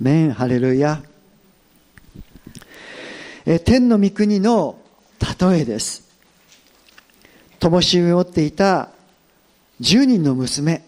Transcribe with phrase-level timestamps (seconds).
[0.00, 1.02] メンハレルヤ。
[3.44, 4.78] え天の御国の
[5.38, 6.08] 例えです。
[7.58, 8.88] 灯火を持っていた
[9.82, 10.82] 10人の娘。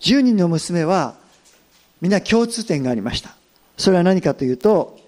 [0.00, 1.14] 10人の娘は
[2.02, 3.34] みんな共通点がありました。
[3.78, 5.00] それは何かというと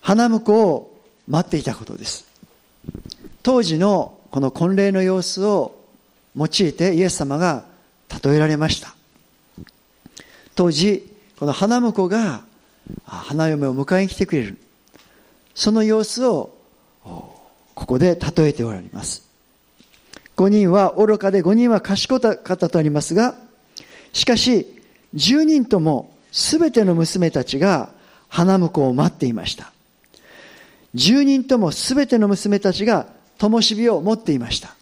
[0.00, 2.28] 花婿を待っていたことです。
[3.42, 5.80] 当時のこの婚礼の様子を
[6.36, 7.64] 用いてイエス様が
[8.22, 8.94] 例えられました。
[10.54, 12.42] 当時この花婿が
[13.04, 14.58] 花嫁を迎えに来てくれる。
[15.54, 16.54] その様子を
[17.02, 19.26] ここで例えておられます。
[20.36, 23.34] 5人は愚かで5人は賢かったとありますが
[24.12, 24.66] しかし
[25.14, 27.90] 10人とも全ての娘たちが
[28.28, 29.72] 花婿を待っていました。
[30.94, 33.06] 10人とも全ての娘たちが
[33.38, 34.74] 灯火を持っていました。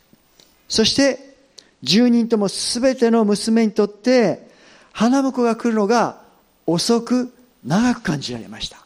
[0.69, 1.37] そして
[1.83, 4.49] 10人とも全ての娘にとって
[4.93, 6.24] 花婿が来るのが
[6.67, 8.79] 遅く長く感じられました。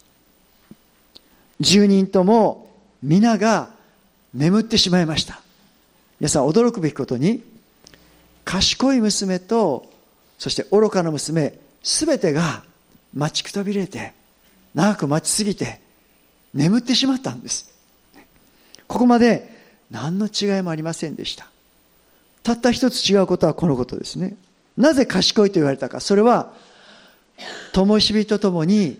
[1.60, 2.70] 10人とも
[3.02, 3.70] 皆が
[4.34, 5.40] 眠ってしまいました。
[6.20, 7.42] 皆さん驚くべきことに
[8.44, 9.86] 賢い娘と
[10.38, 12.62] そして愚かな娘全てが
[13.14, 14.12] 待ちくたびれて
[14.74, 15.80] 長く待ちすぎて
[16.54, 17.72] 眠ってしまったんです。
[18.86, 19.56] ここまで
[19.90, 21.48] 何の違いもありませんでした。
[22.42, 24.36] たった一つ違うことはこのことですね。
[24.76, 26.00] なぜ賢いと言われたか。
[26.00, 26.52] それは
[27.72, 28.98] 灯火とともに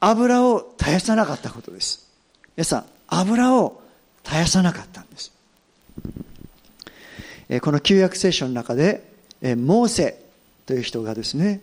[0.00, 2.08] 油を絶やさなかったことです。
[2.56, 3.80] 皆さん油を
[4.24, 5.32] 絶やさなかったんです。
[7.60, 9.04] この旧約聖書の中で
[9.42, 10.24] モーセ
[10.66, 11.60] という人がですね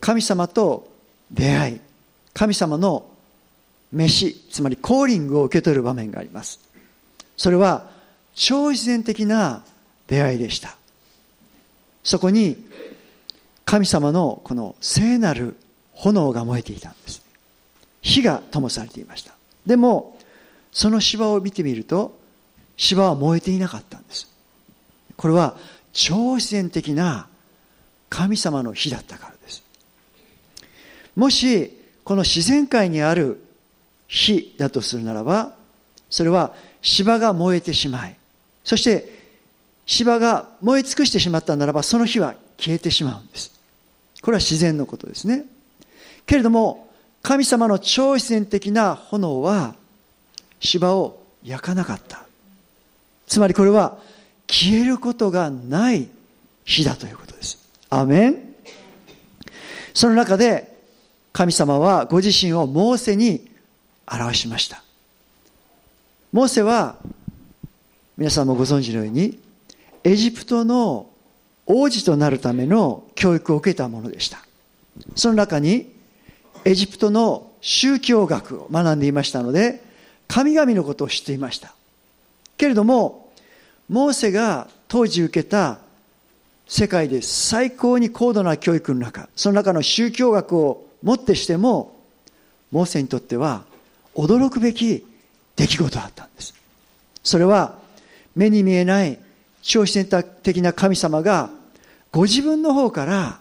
[0.00, 0.90] 神様と
[1.30, 1.80] 出会い
[2.34, 3.06] 神様の
[3.92, 6.60] 飯つまりコーリングを受け取る場面があります。
[7.36, 7.90] それは
[8.34, 9.62] 超自然的な
[10.06, 10.76] 出会いでした。
[12.02, 12.56] そこに
[13.66, 15.56] 神様のこの聖なる
[15.92, 17.20] 炎が燃えていたんです。
[18.00, 19.34] 火が灯されていました。
[19.66, 20.16] でも
[20.70, 22.16] その芝を見てみると
[22.76, 24.30] 芝は燃えていなかったんです。
[25.16, 25.56] これは
[25.92, 27.26] 超自然的な
[28.08, 29.64] 神様の火だったからです。
[31.16, 33.42] もしこの自然界にある
[34.06, 35.56] 火だとするならば
[36.08, 38.16] それは芝が燃えてしまい
[38.62, 39.12] そして
[39.86, 43.55] 芝が燃え尽くしてしまったならばその火は消えてしまうんです。
[44.26, 45.44] これは自然のことですね。
[46.26, 46.88] けれども
[47.22, 49.76] 神様の超自然的な炎は
[50.58, 52.24] 芝を焼かなかった。
[53.28, 53.98] つまりこれは
[54.48, 56.08] 消えることがない
[56.64, 57.68] 火だということです。
[57.88, 58.54] アメン。
[59.94, 60.76] その中で
[61.32, 63.48] 神様はご自身をモーセに
[64.10, 64.82] 表しました。
[66.32, 66.96] モーセは
[68.16, 69.38] 皆さんもご存知のように
[70.02, 71.10] エジプトの
[71.66, 74.38] 王子となるための教育を受けたものでした。
[75.14, 75.92] その中に
[76.64, 79.82] エジプトの宗教学を学んでいましたので
[80.28, 81.74] 神々のことを知っていました。
[82.56, 83.30] けれども
[83.88, 85.78] モーセが当時受けた
[86.66, 91.96] 世界で最高に高度な教育の中その中の宗教学をもってしても
[92.72, 93.64] モーセにとっては
[94.14, 95.04] 驚くべき
[95.54, 96.54] 出来事だったんです。
[97.22, 97.78] それは
[98.34, 99.18] 目に見えない
[99.62, 101.50] 超自然的な神様が
[102.16, 103.40] ご自分の方から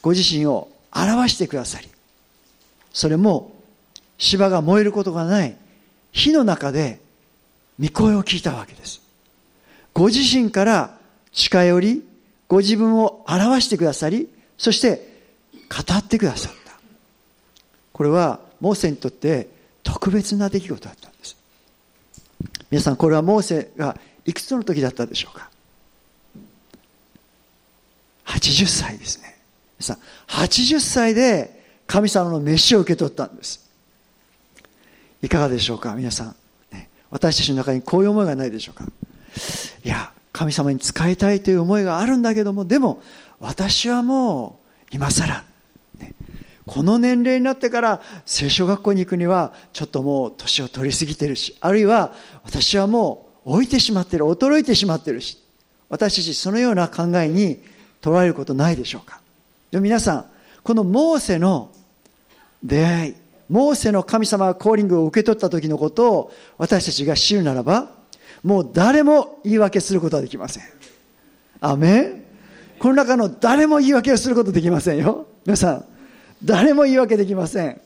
[0.00, 1.88] ご自身を表してくださり
[2.92, 3.50] それも
[4.18, 5.56] 芝が燃えることがない
[6.12, 7.00] 火の中で
[7.80, 9.02] 御声を聞いたわけです。
[9.92, 10.96] ご自身から
[11.32, 12.04] 近寄り
[12.46, 15.08] ご自分を表してくださりそして
[15.68, 16.78] 語ってくださった。
[17.92, 19.48] これはモーセにとって
[19.82, 21.36] 特別な出来事だったんです。
[22.70, 25.50] 皆さんこれはモーセがいくつの時だったでしょうか？
[28.26, 29.34] 80歳ですね。
[29.80, 29.98] さ
[30.28, 33.70] 80歳で神様の飯を受け取ったんです。
[35.22, 36.36] いかがでしょうか皆さん、
[36.72, 38.84] ね、私たちの中にこういう思いがないでしょうか。
[39.84, 43.02] いや神様に仕えたいという思いがあるんだけどもでも
[43.40, 44.58] 私はも
[44.92, 45.44] う今更、
[45.98, 46.12] ね、
[46.66, 52.12] この年齢になってから聖書学校に行くにはちょっともう年を取りすぎてるしあるいは
[52.42, 55.38] 私はもう老いてしまってる衰えてしまってるし
[55.88, 57.62] 私たちそのような考えに
[58.04, 59.20] 捉えることないでしょうか？
[59.70, 60.24] で皆さん
[60.62, 61.70] このモーセの
[62.62, 63.14] 出会い
[63.48, 67.90] モーセの神様がコーリングを受け取った時のことを私たちが知るならば
[68.42, 70.64] もう誰も言い訳することはできません。
[71.60, 72.24] アメン？
[72.78, 75.26] この中の誰も言い訳をすることできませんよ。
[75.46, 75.84] 皆さん
[76.44, 77.80] 誰も言い訳できません。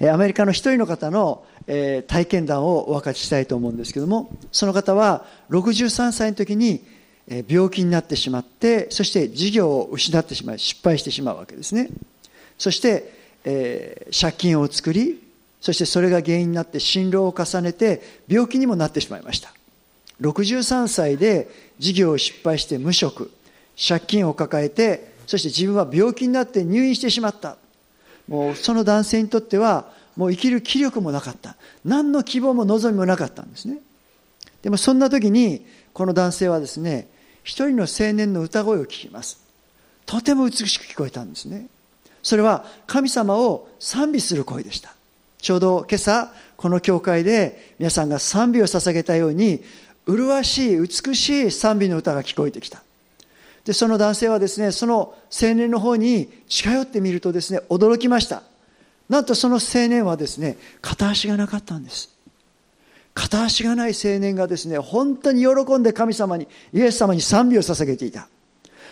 [0.10, 6.84] アメリカの一人の方の体験談をお分かちしたいと思うんですけどもその方は63歳の時に
[7.48, 11.88] 病気になってしまってそして事業を失ってしまい失敗してしまうわけですね。
[12.58, 13.12] そして、
[13.44, 15.22] えー、借金を作り
[15.60, 19.52] そしてそれが原因になって辛労を重ねて病気にもなってしまいました。
[20.20, 21.48] 63歳で
[21.78, 23.30] 事業を失敗して無職
[23.76, 27.58] 借金を抱えてそして自分は病気になって入院してしまった。
[28.26, 31.56] もうその男性にとってはもう生きる気力もなかった。
[31.84, 33.78] 何の希望も望みもなかったんですね。
[34.62, 37.08] でもそんな時にこの男性はですね
[37.48, 39.40] 一人の青年の歌声を聞きます。
[40.04, 41.68] とても美しく聞こえたんですね。
[42.22, 44.92] それは神様を賛美する声でした。
[45.38, 49.62] ちょうど今朝この教会で皆さんが賛美を捧げたように
[50.04, 52.82] 麗しい美しい賛美の歌が聞こえてきた。
[53.64, 58.42] でその男性はですねその青年の方に近寄ってみるとですね驚きました。
[59.08, 62.10] なんとその青年はですね片足がなかったんです。
[63.14, 68.28] 片足がない青年がですね本当に喜んで神様にイエス様に賛美を捧げていた。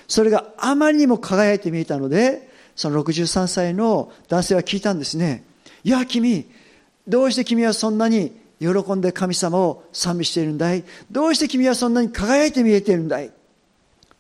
[0.09, 5.45] それがあまりにも輝いて見えたのでその63歳の男性は聞いたんですね。
[5.83, 6.47] いや君
[7.07, 10.85] どうして君はそんなに喜んで神様を賛美しているんだい？
[11.11, 13.31] どうして君はそんなに輝いて見えているんだい？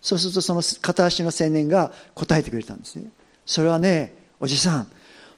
[0.00, 3.10] そうするとその片足の青年が答えてくれたんですね。
[3.44, 4.88] それはねおじさん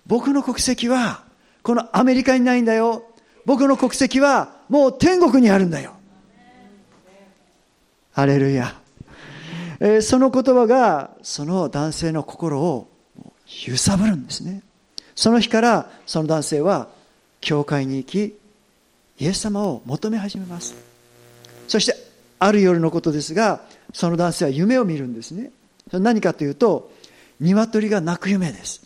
[0.06, 1.24] 僕の国籍は
[1.62, 3.04] このアメリカにないんだよ。
[3.44, 5.94] 僕の国籍はもう天国にあるんだよ。
[8.12, 8.74] ハレルヤ、
[9.80, 12.88] えー、その言葉がその男性の心を
[13.66, 14.62] 揺さぶるんですね。
[15.14, 16.88] その日からその男性は
[17.40, 18.38] 教会に行き
[19.20, 20.74] イエス様を求め始めます。
[21.68, 21.94] そして
[22.38, 23.60] ある夜のことですが
[23.92, 25.50] その男性は夢を見るんですね。
[25.92, 26.90] 何かというと
[27.40, 28.82] 鶏が鳴く夢です。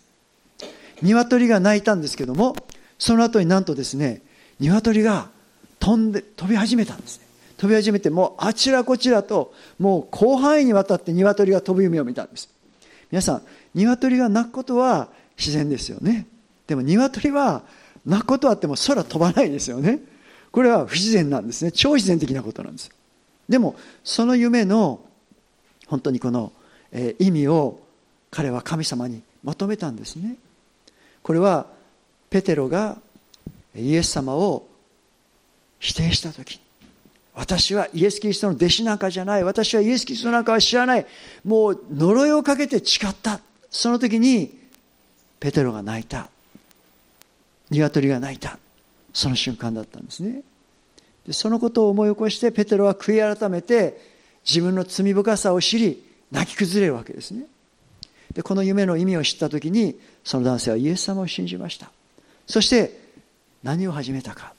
[1.01, 2.55] 鶏が鳴いたんですけども
[2.97, 4.21] その後になんとですね
[4.59, 5.29] 鶏が
[5.79, 7.25] 飛んで飛び始めたんですね。
[7.57, 12.49] 飛び始めてもうあちらこちらともう広範囲にわたって鶏が飛ぶ夢を見たんです。
[13.11, 13.41] 皆さん
[13.73, 16.27] 鶏が鳴くことは自然ですよね。
[16.67, 17.63] でも鶏は
[18.05, 19.99] 鳴くことはあっても空飛ばないですよね。
[20.51, 21.71] これは不自然なんですね。
[21.71, 22.91] 超自然的なことなんです。
[23.49, 24.99] でもその夢の
[25.87, 26.51] 本当にこの、
[26.91, 27.79] え意味を
[28.31, 30.37] 彼は神様に求めたんですね。
[31.21, 31.67] これは
[32.29, 32.97] ペテロが
[33.75, 34.67] イエス様を
[35.79, 36.59] 否定した時
[37.35, 39.43] 私はイエス・キリストの弟子なんかじゃない。
[39.43, 41.05] 私はイエス・キリストなんかは知らない。
[41.43, 43.39] もう呪いをかけて誓った。
[43.71, 44.55] その時に
[45.39, 46.29] ペテロが泣いた。
[47.71, 48.59] 鶏が泣いた。
[49.13, 50.43] その瞬間だったんですね。
[51.25, 53.99] でそのことを思い起こしてペテロは悔い改めて
[54.45, 57.45] 自分の罪深さを知り泣き崩れるわけですね。
[58.33, 61.91] でこの夢の意味を知った時にその男性はイエス様を信じました。
[62.45, 63.02] そして
[63.63, 64.53] 何を始めたか。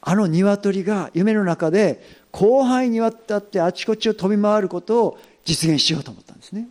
[0.00, 2.04] あの鶏が夢の中で
[2.34, 6.68] 広範囲にわたってあちこちを飛び回ることを実現しようと思ったんですね。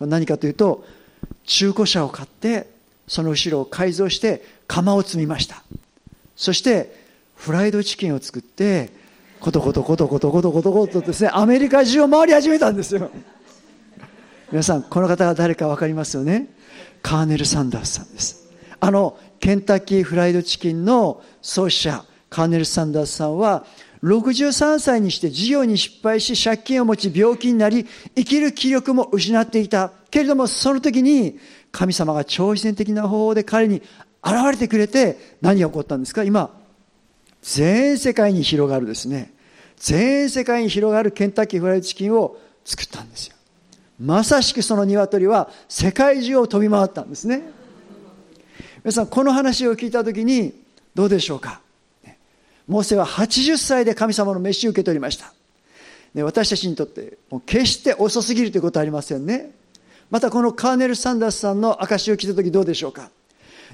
[0.00, 0.84] 何かというと
[1.44, 2.68] 中古車を買って
[3.06, 5.62] その後ろを改造して釜を積みました。
[6.34, 7.06] そして
[7.36, 8.90] フライドチキンを作って
[9.38, 13.10] コトコトコトコトコトコトコトですねアメリカ中を回り始めたんですよ。
[14.50, 16.48] 皆さんこの方が誰か分かりますよね？
[17.02, 18.48] カーネル・サンダースさんです。
[18.80, 23.64] あのケンタッキーフライドチキンの創始者カーネル・サンダースさんは
[24.02, 29.90] 63歳にして事業に失敗し借金を持ち病気になり生きる気力も失っていた。
[30.10, 31.38] けれどもその時に
[31.72, 33.82] 神様が超自然的な方法で彼に
[34.24, 36.24] 現れてくれて何が起こったんですか？
[36.24, 36.50] 今
[37.42, 39.34] 全世界に広がるですね。
[39.76, 43.36] 全世界に広がるケンタッキーフライドチキンを作ったんですよ。
[44.00, 47.42] まさしくその鶏は世界中を飛び回ったんですね。
[48.86, 50.54] 皆さんこの話を聞いた時に
[50.94, 51.60] どうでしょうか？
[52.68, 55.32] モーセは80歳で神様の飯を受け取りました。
[56.22, 59.50] 私たちにとってもう決して遅すぎるということはありませんね。
[60.08, 63.10] またこのカーネル・サンダースさんの証を聞いた時どうでしょうか？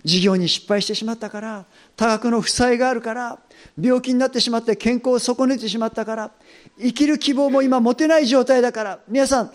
[0.03, 3.39] 事業に失敗してしまったから多額の負債があるから
[3.79, 6.31] 病気になってしまって健康を損ねてしまったから
[6.79, 9.53] 生きる希望も今持てない状態だから皆さん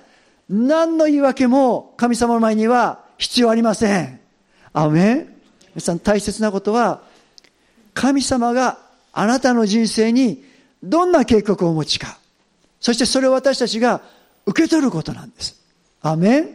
[0.50, 4.20] 何の言い訳も神様の前には必要ありません。
[4.72, 5.37] アメン。
[5.78, 7.04] 皆さん大切なことは
[7.94, 8.80] 神様が
[9.14, 10.44] あなたの人生に
[10.82, 12.18] どんな計画をお持ちか
[12.80, 14.02] そしてそれを私たちが
[14.48, 15.62] 受け取ることなんです
[16.02, 16.50] アメン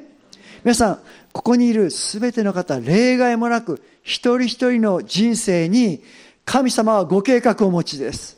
[0.65, 0.99] 皆さん
[1.33, 6.03] ここにいる全ての方例外もなく一人一人の人生に
[6.45, 8.37] 神様はご計画をお持ちです。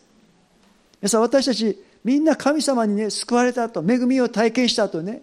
[1.00, 5.22] 皆さん、私たち、みんな神様にね、救われた後、恵みを体験した後ね、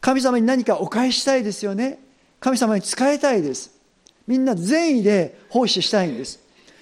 [0.00, 2.00] 神様に何かお返ししたいですよね。
[2.40, 3.75] 神様に仕えたいです。
[4.26, 6.40] みんな善意で奉仕したいんです。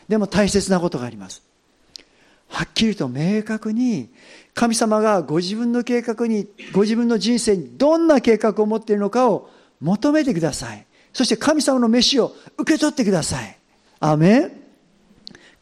[0.08, 1.42] でも大切なことがあります。
[2.48, 4.10] はっきりと明確に、
[4.54, 10.86] 神様がご自分の計画に、ご自分の人生にどんな計画を持っているのかを求めてください。
[11.12, 13.58] そして神様の飯を受け取ってください。
[14.00, 14.64] アーメン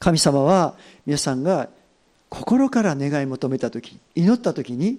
[0.00, 0.74] 神様は
[1.06, 1.68] 皆さんが
[2.28, 4.98] 心から願い求めた時祈った時に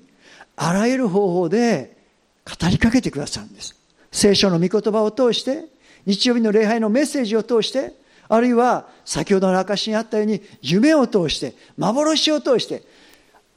[0.55, 1.97] あらゆる方法で
[2.45, 3.75] 語りかけてくださるんです
[4.13, 5.65] 聖書の御言葉を通して
[6.05, 7.93] 日曜日の礼拝のメッセージを通して
[8.29, 12.83] あるいは先ほどの証にあったように夢を通して幻を通して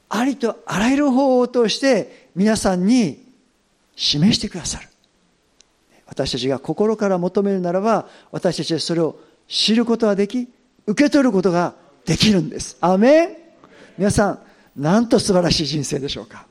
[0.09, 3.25] ありとあらゆる方法を通して皆さんに
[3.95, 4.87] 示してくださる。
[6.05, 10.47] 私たちが心から求めるならば私たちはそれを知ることができ
[10.85, 11.73] 受け取ることが
[12.05, 12.77] できるんです。
[12.79, 13.29] アメン。
[13.97, 14.39] 皆さん
[14.75, 16.45] なんと素晴らしい人生でしょうか。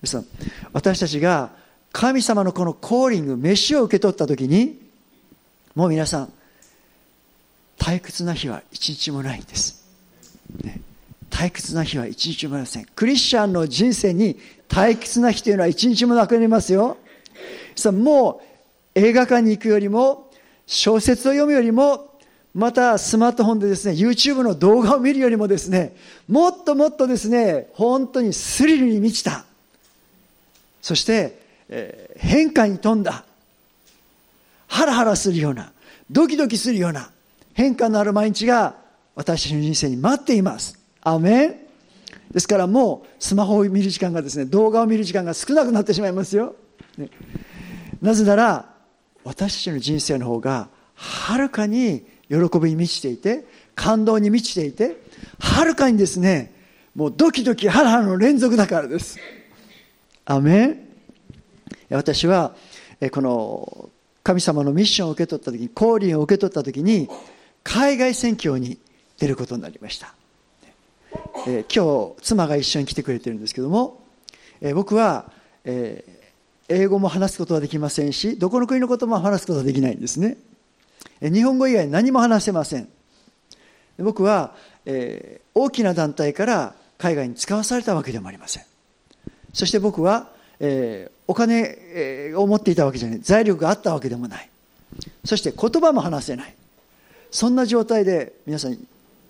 [0.00, 0.26] 皆さん
[0.72, 1.50] 私たちが
[1.92, 4.81] 神様のこのコーリング飯を受け取った時に
[5.74, 6.32] もう皆さん
[7.78, 9.84] 退屈な日は一日もないんです、
[10.62, 10.80] ね、
[11.30, 12.86] 退屈な日は一日もありません。
[12.94, 14.38] クリスチャンの人生に
[14.68, 16.96] 退屈な日というのは一日もなくなりますよ。
[17.74, 18.42] さあも
[18.94, 20.30] う映画館に行くよりも
[20.66, 22.12] 小説を読むよりも
[22.54, 25.96] またスマートフォンでですね YouTube の動画を見るよりもですね
[26.28, 29.44] もっともっとですね本当にスリルに満ちた。
[30.82, 33.24] そして、えー、変化に富んだ。
[34.72, 35.70] ハラハラするような
[36.10, 37.10] ドキドキするような
[37.52, 38.74] 変化のある毎日が
[39.14, 40.78] 私たちの人生に待っています。
[41.02, 41.56] アメン。
[42.30, 46.54] ですからもうスマホを見る時間がですね動画を見る時間が少なくなってしまいますよ、
[46.96, 47.10] ね、
[48.00, 48.74] なぜなら
[49.24, 54.96] 私たちの人生の方がはるかに喜びに満ちていて感動に満ちていて
[55.38, 56.54] はるかにですね
[56.94, 59.18] もうドキドキハラハラの連続だからです。
[60.24, 60.88] アメン。
[61.90, 62.54] 私は
[63.10, 63.90] この
[64.22, 67.08] 神様のミッションを受け取った時に降臨を受け取った時に
[67.64, 68.78] 海外宣教に
[69.18, 70.14] 出ることになりました、
[71.46, 74.00] え今日妻が一緒に来てくれてるんですけども、
[74.60, 75.30] え僕は、
[75.64, 76.04] え
[76.68, 80.38] 英語も話すことはできませんしどこの国のことも話すことはできないんですね。
[81.20, 82.88] え日本語以外何も話せません。
[83.98, 84.54] 僕は、
[84.86, 88.64] えー、大きな団体から海外に使わされたわけでもありません。
[89.52, 90.31] そして僕は、
[90.64, 93.20] えー、お金、え、を持っていたわけじゃない。
[93.20, 94.48] 財力があったわけでもない。
[95.24, 96.54] そして言葉も話せない。
[97.32, 98.78] そんな状態で皆さん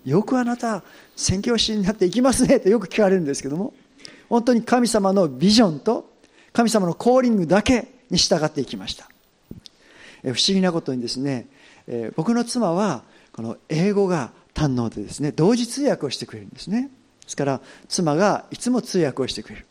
[0.05, 0.83] よくあなた
[1.15, 3.73] 宣教師になっていきますねとよく聞かれるんですけども
[4.27, 6.11] 本当に神様のビジョンと
[6.51, 9.09] 神様のコーリングだけに従っていきました。
[10.23, 11.47] 不思議なことにですね
[11.87, 16.89] え僕の妻はこの英語が堪能でですね同時通訳をしてくれるんですね。
[17.23, 19.65] ですから妻がいつも通訳をしてくれる。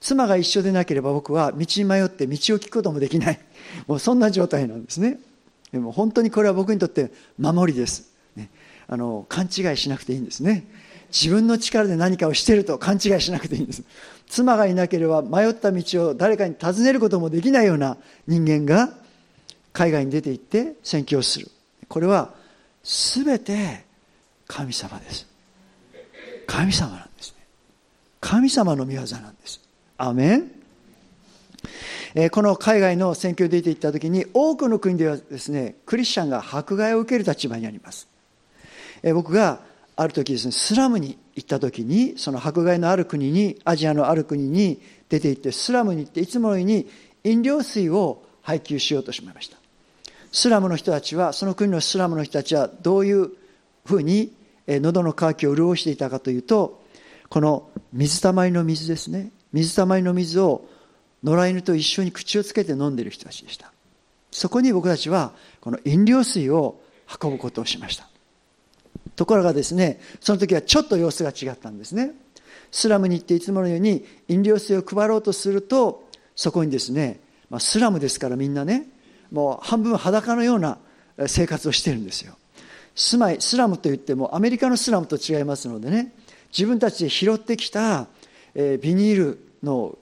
[0.00, 3.40] 妻が一緒でなければ僕は道に迷って道を聞くこともできない。
[3.86, 5.18] もうそんな状態なんですね。
[5.72, 8.50] でも本当にこれは僕にとって守りです、ね、
[8.88, 10.64] あの勘違いしなくていいんですね。
[11.12, 13.82] 自分の力で何かをしていると勘違いしなくていいんです。
[14.28, 18.92] 妻がいなければ迷った道を誰かに尋ねることもできないような人間が
[19.72, 21.50] 海外に出て行って宣教する。
[21.88, 22.34] これは
[22.82, 23.84] 全て
[24.46, 25.26] 神様です。
[26.46, 27.46] 神様なんですね。
[28.20, 29.60] 神様の御業なんです。
[29.98, 30.50] アメン
[32.14, 38.08] えこの海外の選挙で出て行った時に多くの国ではですねクリスチャンが迫害を受ける立場にあります、
[39.02, 39.60] え僕が
[39.96, 46.88] ある時ですねスラムに行った時にその迫害のある国にアジアのある国に出て行ってスラムに行っていつものように
[47.24, 49.58] 飲料水を配給しようとしました。
[50.32, 53.30] スラムの人たちはその国のスラムの人たちはどういう
[53.84, 54.32] ふうに
[54.68, 56.82] 喉の渇きを潤していたかというと
[57.28, 59.30] この水たまりの水ですね。
[59.56, 60.66] 水たまりの水を
[61.24, 63.72] 野良犬と一緒に口をつけて飲んでいる人たちでした。
[64.30, 65.32] そこに僕たちは
[65.62, 66.78] この飲料水を
[67.22, 68.06] 運ぶことをしました。
[69.16, 72.12] ところがですねその時はちょっと様子が違ったんですね。
[72.70, 78.86] スラムに行っていつものように飲料水を配ろうとするとそこにですね、まあ、スラムですからみんなね
[79.32, 80.76] もう半分裸のような
[81.28, 82.36] 生活をしてるんですよ。
[82.94, 86.12] 住まいスラムといってもアメリカのスラムと違いますのでね
[86.50, 88.06] 自分たちで拾ってきた、
[88.56, 89.96] えビニールの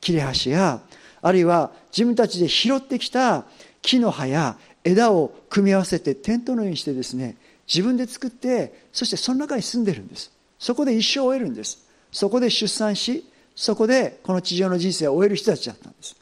[0.00, 0.80] 切れ端や
[1.20, 3.44] あるいは自分たちで拾ってきた
[3.82, 7.36] 木の葉や枝を組み合わせてテントのようにしてですね
[7.66, 10.30] 自分で作ってそしてその中に住んでるんです。
[10.58, 11.84] そこで一生を終えるんです。
[12.12, 16.16] そこで出産しそこでこの地上の人生を終える人たちだったんです。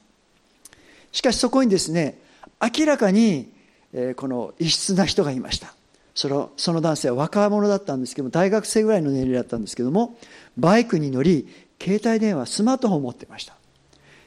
[1.12, 2.18] しかしそこにですね
[2.60, 3.52] 明らかに、
[3.92, 5.74] えこの異質な人がいました。
[6.14, 10.16] そのその男性は若者だったんですけども大学生ぐらいの年齢だったんですけども
[10.56, 11.48] バイクに乗り
[11.81, 13.54] 携帯電話スマートフォンを持ってました。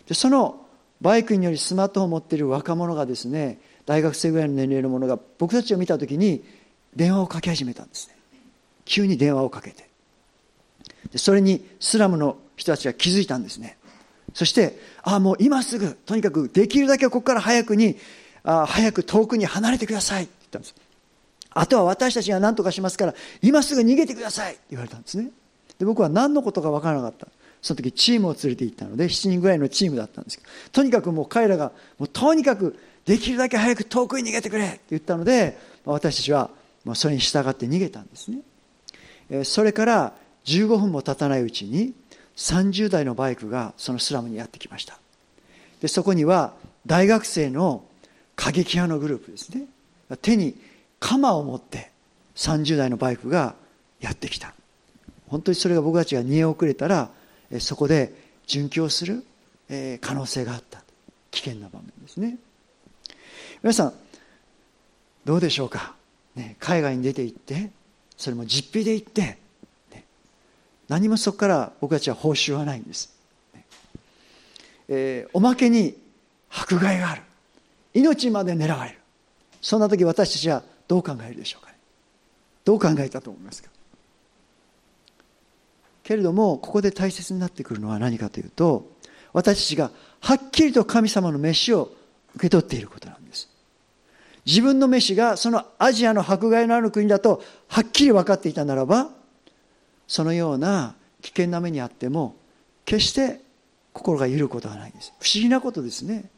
[0.07, 0.65] でその
[1.01, 6.43] バイクに乗りスマートフォンを持っている若者がですね大学生ぐらいの年齢の者が僕たちを見た時に
[6.95, 8.15] 電話をかけ始めたんですね。
[8.85, 9.87] 急に電話をかけて。
[11.11, 13.77] でそれにスラムの人たちが気づいたんですね。
[14.33, 17.97] そしてああもう今すぐとにかくできるだけここから早くに
[18.43, 20.23] あ早く遠くに離れてください。
[20.23, 20.75] って言ったんです。
[21.51, 24.53] あとは私たちが何とかしますから今すぐ逃げてください。
[24.53, 25.31] って言われたんですね。
[25.79, 27.27] で僕は何のことか分からなかった。
[27.67, 36.49] その時チームを連れて行ったので7人ぐらいのチームだったんですけどとにかくもう彼らがもうとにかくできるだけ早く遠くに逃げてくれって言ったので私たちは
[36.93, 39.43] それに従って逃げたんですね。
[39.43, 40.13] それから
[40.45, 41.93] 15分も経たないうちに
[42.37, 44.97] 30台のバイクがそのスラムにやってきました。
[45.81, 46.53] でそこには
[46.85, 47.83] 大学生の
[48.37, 49.65] 過激派のグループですね。
[50.21, 50.55] 手に
[51.01, 51.91] 鎌を持って
[52.35, 53.55] 30台のバイクが
[53.99, 54.53] やってきた。
[55.27, 57.09] 本当にそれが僕たちが逃げ遅れたら
[57.59, 58.13] そこで
[58.47, 59.23] 殉教する
[60.01, 60.83] 可能性があった。
[61.31, 62.37] 危険な場面ですね。
[63.61, 63.93] 皆さん
[65.25, 65.95] どうでしょうか、
[66.35, 67.69] ね、海外に出て行って
[68.15, 69.37] それも実費で行って、
[69.91, 70.05] ね、
[70.87, 73.13] 何もそこから僕たちは報酬はないんです、
[73.53, 73.65] ね
[74.87, 75.95] えー、おまけに
[76.49, 77.21] 迫害がある。
[77.93, 78.97] 命まで狙われる。
[79.61, 81.77] そんな時私たちはどう考えるでしょうか、ね、
[82.63, 83.69] どう考えたと思いますか？
[86.07, 88.89] けれどもここで大切になってくるのは何かというと
[89.33, 91.91] 私たちがはっきりと神様の飯を
[92.35, 93.49] 受け取っていることなんです。
[94.45, 99.09] 自分の飯がそのアジアの迫害のある国だとはっきり分かっていたならば
[100.07, 102.37] そのような危険な目にあっても
[102.85, 103.41] 決して
[103.91, 105.11] 心が緩ることはないんです。
[105.19, 106.29] 不思議なことですね。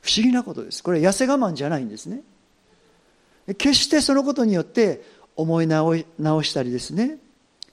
[0.00, 0.82] 不思議なことです。
[0.82, 2.22] これ痩せ我慢じゃないんですね。
[3.58, 5.02] 決してそのことによって
[5.36, 7.18] 思い直したりですね。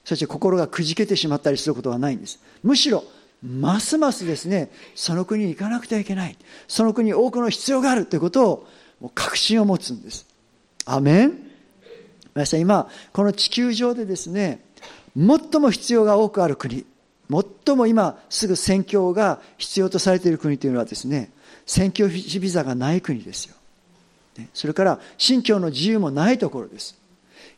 [0.06, 2.40] そして心がくじけてしまったりすることはないんです。
[2.64, 3.04] むしろ
[3.44, 6.38] ますますですねその国に行かなくてはいけない。
[6.68, 8.68] その国に多くの必要があるということを
[9.02, 10.26] もう確信を持つんです。
[10.86, 11.40] アメン。
[12.36, 14.60] 皆さん今この地球上でですね
[15.16, 16.86] 最も必要が多くある国
[17.66, 21.32] 最も今すぐ宣教が必要とされている国というのはですね
[21.66, 23.56] 宣教ビザがない国ですよ。
[24.54, 26.96] それから信教の自由もないところです。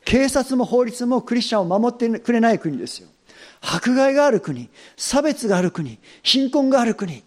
[0.07, 3.09] 警察も法律もクリスチャンを守ってくれない国ですよ。
[3.59, 7.25] 迫害がある国差別がある国貧困がある国。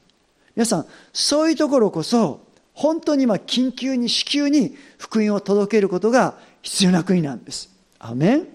[0.56, 2.40] 皆さんそういうところこそ
[2.72, 7.68] 本当に今緊急に至急に福音を届けることが必要な国なんです。
[7.98, 8.46] アメン。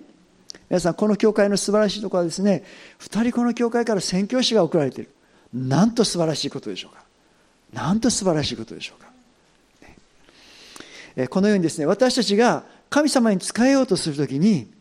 [0.71, 2.63] 皆さんこの教会の素晴らしいところはですね
[3.01, 5.11] 2人この教会から宣教師が送られている。
[5.53, 7.03] なんと素晴らしいことでしょうか。
[7.71, 9.11] なんと素晴らしいことでしょうか、
[11.29, 14.71] このようにですね私たちが神様に仕えようとするときに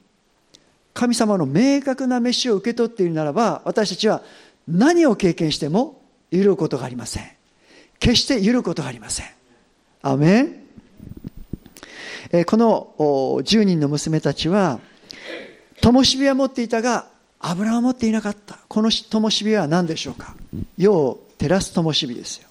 [0.92, 4.22] 神様の明確な飯を受け取っているならば私たちは
[4.68, 7.24] 何を経験しても揺ることがありません。
[7.98, 9.26] 決して揺ることがありません。
[10.02, 10.64] アメン。
[12.46, 14.80] この10人の娘たちは
[15.80, 17.06] 灯火は持っていたが
[17.40, 18.58] 油は持っていなかった。
[18.68, 20.34] この灯火は何でしょうか。
[20.76, 22.48] 世を照らす灯火ですよ。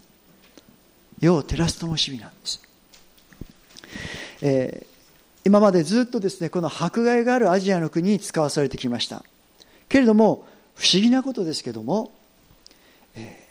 [1.20, 2.62] 世を照らす灯火なんです、
[4.42, 4.93] えー
[5.46, 9.24] 今までずっとですねこの迫害があるアジアの国に使わされてきました。
[9.90, 12.12] けれども不思議なことですけども、
[13.16, 13.48] え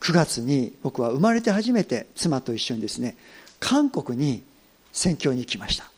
[0.00, 3.16] ー、9月に僕は生まれて初めて妻と一緒にですね
[3.58, 4.42] 韓国に
[4.92, 5.90] 宣教に行きました、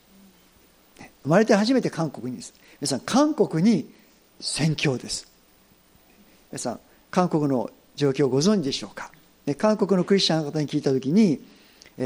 [0.99, 2.55] ね、生まれて初めて韓国にです。
[2.81, 3.93] 皆さん韓国に
[4.41, 5.29] 宣教です。
[6.51, 6.81] 皆さん
[7.11, 9.11] 韓国の状況をご存知でしょうか？
[9.59, 11.45] 韓国のクリスチャンの方に聞いた時に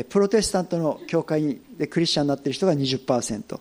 [0.03, 3.61] プロテスタントの教会でクリスチャンになっている人が20%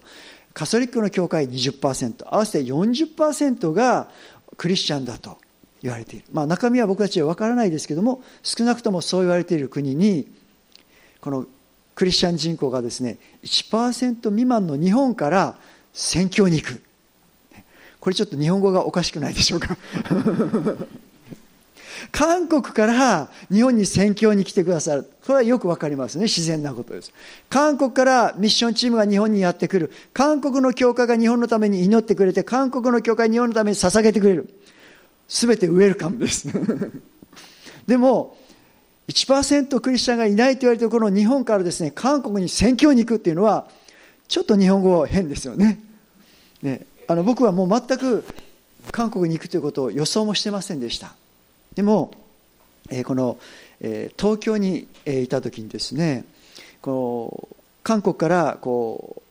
[0.54, 4.10] カソリックの教会20%合わせて40%が
[4.58, 5.38] クリスチャンだと
[5.84, 10.28] 言われている、まあ、中身は僕たちは分からないですけども少なくともそう言われている国に
[11.22, 11.46] この
[11.96, 15.58] クリスチャン人口がですね1%未満の日本から
[15.94, 16.82] 宣教に行く。
[18.00, 19.78] これちょっと日本語がおかしくないでしょうか？
[22.12, 25.04] 韓国から日本に宣教に来てくださる。
[25.26, 26.26] これはよくわかりますね。
[26.26, 27.14] 自然なことです。
[27.50, 29.92] 韓国からミッションチームが日本にやってくる。
[30.14, 34.50] 韓国の教会が日本のために祈ってくれて、韓国の教会日本のために捧げてくれる。
[35.28, 36.48] すべてウェルカムです。
[37.88, 38.38] でも、
[39.08, 43.68] 1%クリスチャンがいないと言われているこの日本からですね、韓国に宣教に行くっていうのは、
[44.28, 45.80] ちょっと日本語変ですよね。
[46.62, 48.24] ねあの僕はもう全く
[48.92, 51.14] 韓国に行くということを予想もしてませんでした。
[51.76, 52.12] でも、
[52.90, 53.38] えこの、
[53.80, 56.26] え東京に、えいた時にですね
[56.82, 59.22] こう韓国からこう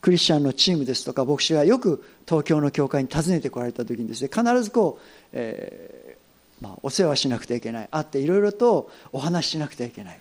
[0.00, 7.88] クリスチャンのチームですとか牧師がよく東京の教会に訪ねてこられた時にですね必ずこう、えー、まあ、お世話しなくてはいけない。
[7.90, 10.20] 会っていろいろとお話ししなくてはいけない。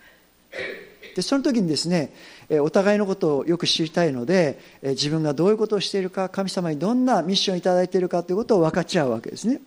[1.15, 2.13] でその時にですね
[2.61, 9.59] お互いのことをよく知りたいので自分がどういうことをしているか神様にどんなミッションを頂いているかということを分かち合うわけですね。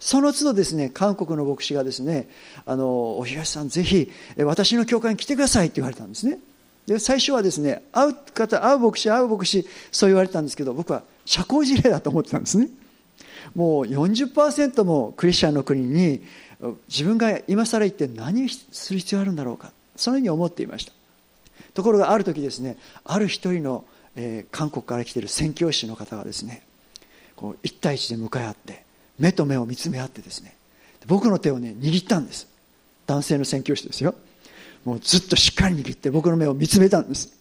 [0.00, 2.26] その都度ですね韓国の牧師がですね
[2.64, 6.38] あのお東さんぜひ私の教会に来てくださいって言われたんですね。
[6.86, 12.68] で最初はですね会う方会う牧師会う牧師そう言われたんですけど僕は社交辞令だと思ってたんですね。
[13.54, 16.22] もう40%もクリスチャンの国に
[16.88, 20.92] 自分が今更行って何する必要あるんだろうかそのように思っていました。
[21.74, 23.84] ところがある時ですねある一人の、
[24.16, 26.62] えー、韓国から来ている宣教師の方がですね
[27.36, 28.84] こう一対一で向かい合って
[29.20, 30.56] 目と目を見つめ合ってですね
[31.06, 32.48] 僕の手をね握ったんです。
[33.06, 34.14] 男性の宣教師ですよ。
[34.84, 37.32] もうずっとしっかり握って僕の目を見つめたんです。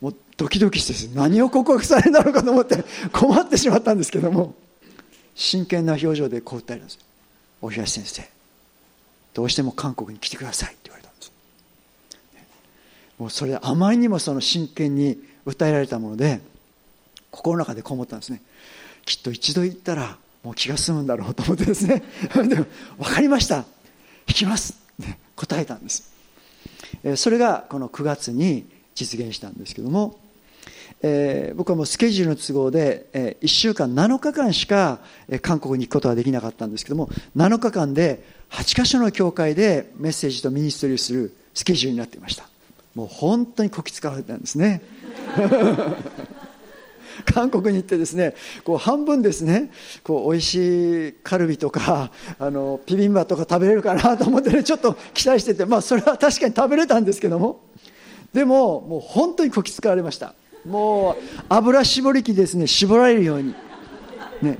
[0.00, 4.56] もうドキドキして何を告白されたのかと思って困ってしまったんですけども
[5.36, 6.98] 真剣な表情でこう訴えるんです
[7.60, 8.28] お東先生
[9.32, 11.32] どうしても韓国に来てくださいって言われたんです。
[13.18, 16.40] もうそれあまりにもその真剣に訴えられたもので
[17.30, 18.42] 心の中でこう思ったんですね。
[19.04, 22.02] きっと一度行ったらもう気が済むんだろうと思ってですね。
[22.48, 22.66] で分
[23.14, 23.64] かりました。
[24.26, 26.12] 行きます、ね、答えたんです。
[27.16, 30.20] それがこの9月に実現したんですけども、
[31.02, 35.00] えー、僕はもうスケジュールの都合で、えー、1週間7日間しか
[35.40, 42.44] 韓国に行くことはできなかったんですけども7日間で8カ所の教会でメッセージとミニストリーをするスケジュールになっていました。
[42.94, 44.82] もう本当にこき使われたんですね。
[47.24, 49.70] 韓国に行ってですねこう半分ですね
[50.02, 57.60] こう美味しいカルビとかあのピビンバとか食べれるかなと思ってねちょっと期待しててまあそれは確かに食べれたんですけども
[58.32, 60.34] でももう本当にこき使われました。
[60.64, 61.16] もう
[61.48, 63.54] 油絞り器ですね絞られるように。
[64.40, 64.58] ね。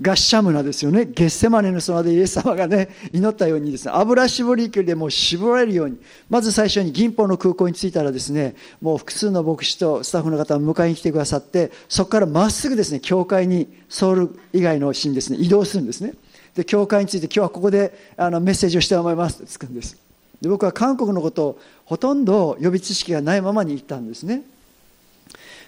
[0.00, 1.04] ガッシャムナですよね。
[1.04, 5.98] ゲッセマネの空でイエス様がね祈ったようにですね油絞り器でもう絞られるように。
[6.30, 16.14] まず最初に銀峰の空港に着いたらですねもう複数の牧師とスタッフの方が迎えに来てくださってそこからまっすぐですね教会にソウル以外の市にですね移動するんですね。
[16.54, 19.96] で教会について今日はここであのメッセージをして思いますってつくんです。
[20.40, 24.42] で僕は韓国のことをほとんど予備知識がないままに行ったんですね。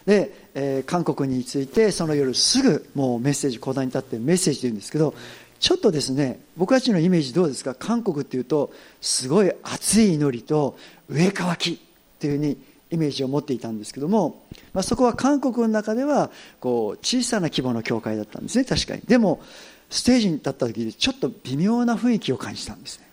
[0.06, 5.14] で、えー、韓国についてその夜すぐもうメッセージ講談に立ってメッセージというんですけど
[5.60, 7.74] ちょっとですね僕たちのイメージどうですか？
[7.74, 10.76] 韓国っていうとすごい熱い祈りと
[11.08, 11.76] 上乾きっ
[12.18, 12.56] ていうふうに
[12.90, 14.42] イメージを持っていたんですけども、
[14.74, 19.02] まあ、そこは韓国の中ではこう小さな規模の教会だったんですね確かに。
[19.02, 19.40] でも
[19.88, 23.06] ステージに立った時にちょっと微妙な雰囲気を感じたんですね。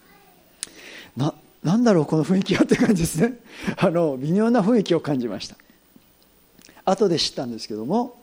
[1.17, 3.33] ななんだろうこの雰囲気はって感じですね。
[3.77, 5.55] あの微妙な雰囲気を感じました。
[6.89, 8.17] 後で知ったんですけども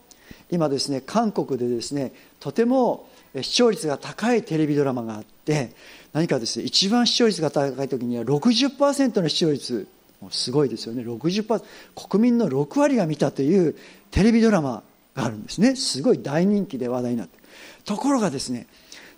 [0.51, 3.07] 今ですね韓国でですねとても
[3.41, 5.71] 視聴率が高いテレビドラマがあって
[6.13, 9.87] 何かですね一番視聴率が高い時には60%の視聴率
[10.21, 11.03] もうすごいですよね。
[11.03, 11.63] 60%
[12.09, 13.75] 国民の6割が見たという
[14.09, 14.81] テレビドラマ
[15.15, 15.75] があるんですね。
[15.75, 17.37] すごい大人気で話題になって。
[17.85, 18.67] ところがですね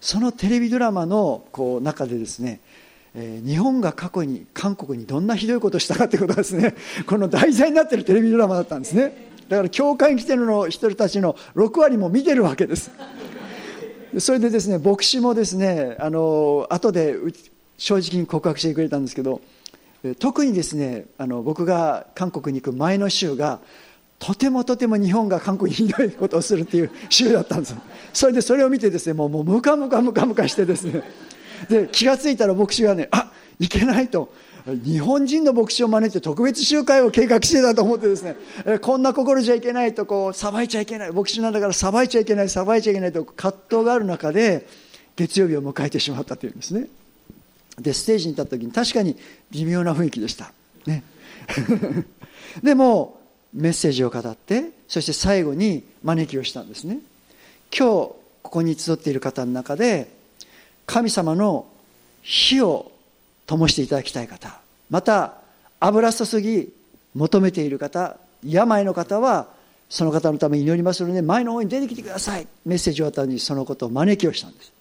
[0.01, 2.59] そのテレビドラマのこう中でですね
[3.15, 6.75] え日本が過去に韓国にどんなひどいことをしたかということがですね
[7.07, 9.28] この題材になっているテレビドラマだったんですね。
[9.49, 12.91] だから教会に来てるの人たちの6割も見てるわけです。
[14.19, 17.15] それでですね牧師もですねあの後で
[17.77, 19.41] 正直に告白してくれたんですけど
[20.19, 23.59] 特にですねあの僕が韓国に行く前の週が
[24.19, 27.75] とてもとても日本が韓国にひどいことをするっていう週だったんです。
[28.13, 31.03] それでそれを見てですねもうもうムカムカムカムカしてですね。
[31.69, 34.31] で気が付いたら牧師がねあいけないと。
[34.65, 38.35] 日本人の牧師を招いて特別集会を計画してたと思ってですね、
[38.81, 44.67] こんな心じゃいけないとこう裁いちゃいけない牧師なんだから裁いちゃいけない裁いちゃいけないと葛藤がある中で
[45.15, 46.87] 月曜日を迎えてしまったというんですね。
[47.79, 49.15] でステージに立った時に確かに
[49.51, 50.51] 微妙な雰囲気でした。
[50.85, 51.03] ね。
[52.63, 53.19] でも
[53.53, 56.99] メッセージを語ってそして最後に招きをしたんですね。
[57.75, 60.11] 今日ここに集っている方の中で
[60.85, 61.67] 神様の
[62.21, 62.91] 火を
[63.57, 64.59] 灯していただきたい方
[64.89, 65.33] また
[65.79, 66.69] 油注ぎ
[67.15, 69.47] 求めている方病の方は
[69.89, 72.47] その方のために祈りますので前の方に出てきてください。
[72.63, 74.71] メッセージを渡にそのことを招きをしたんです。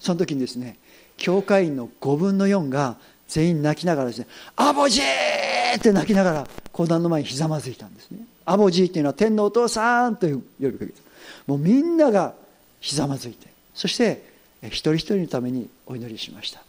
[0.00, 0.76] その時にですね
[1.16, 2.96] 教会員の5分の4が
[3.28, 4.26] 全員泣きながらですね
[4.56, 8.18] 「アボジー!」って泣きながら講談の前にひざまずいたんですね。
[8.46, 11.02] アボジーっていうのは天のお父さんという呼びかけです
[11.46, 12.34] もうみんなが
[12.80, 14.24] ひざまずいてそして
[14.64, 16.67] 一人一人のためにお祈りしました。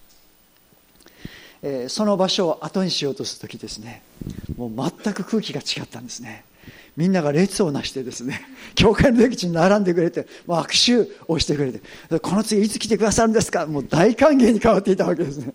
[1.62, 4.02] えー、その場所を後にしようとする時ですね
[4.58, 6.46] もう全く空気が違ったんですね。
[6.98, 8.42] みんなが列をなしてですね
[8.76, 11.82] 教会の出口に並んでくれてもう握手をしてくれて
[12.20, 13.66] この次いつ来てくださるんですか？
[13.66, 15.54] もう大歓迎に変わっていたわけですね。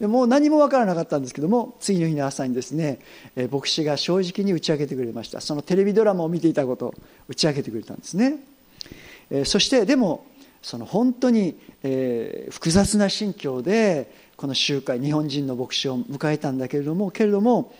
[0.00, 3.00] でもう何も分からなかったんですけども次の日の朝にですね、
[3.36, 5.42] えー、牧師が正直に打ち明けてくれました。
[5.42, 6.94] そのテレビドラマを見ていたことを
[7.28, 8.36] 打ち明けてくれたんですね、
[9.30, 10.24] えー、そしてでも
[10.62, 17.74] その本当に、えー、複雑な心境でこの集会日本人の牧師を迎えたんだけれどもけれども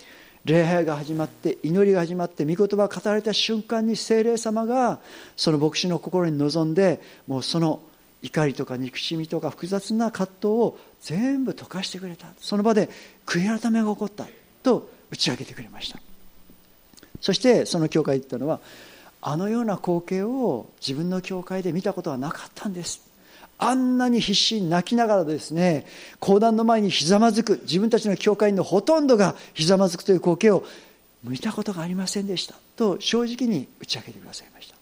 [0.44, 4.98] 礼拝が始まって祈りが始まって御言葉が語られた瞬間に精霊様が
[5.38, 7.80] その牧師の心に臨んでもうその
[8.20, 12.26] 怒りとか憎しみとか複雑な葛藤を全部溶かしてくれた。
[12.38, 12.90] その場で
[13.24, 14.26] 悔い改めが起こった
[14.62, 15.98] と打ち明けてくれました。
[17.22, 18.60] そしてその教会言ったのは
[19.22, 23.09] あのような光景を自分の教会で見たことはなかったんです。
[23.62, 25.86] あんなに必死に泣きながらですね
[26.18, 30.64] 講談の前にひざまずく自分たちの教会のほとんどがひざまずくという光景を
[31.22, 32.54] 見たことがありませんでした。
[32.76, 34.76] と正直に打ち明けてくださいました。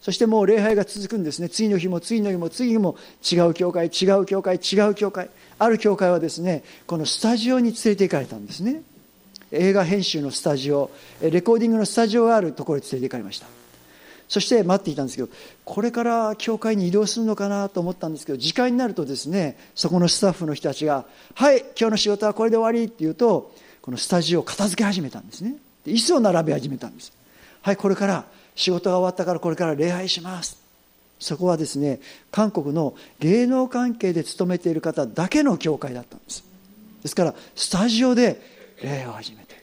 [0.00, 1.50] そしてもう礼拝が続くんですね。
[1.50, 5.28] 次の日も次の日も次の日も違う教会違う教会違う教会。
[5.58, 8.82] ある教会はですねこのスタジオに連れて行かれたんですね。
[9.52, 13.46] 映画編集のスタジオレコーディングのスタジオがあるところに連れて行かれました。
[14.28, 15.28] そして待っていたんですけど
[15.64, 25.56] これから教会に移動するのかなと思ったんですけど時間になるとですねそこのスタッフの人たちが「はい今日の仕事はこれで終わり」って言うとこのスタジオを片付け始めたんですね。
[25.86, 27.12] 椅子を並べ始めたんです。
[27.62, 28.24] はいこれから
[28.56, 30.58] 仕事が終わったからこれから礼拝します。
[31.20, 36.44] そこはですね韓国の芸能関係で勤めている方だけの教会だったんです。
[37.02, 38.40] ですからスタジオで
[38.82, 39.62] 礼拝を始めて、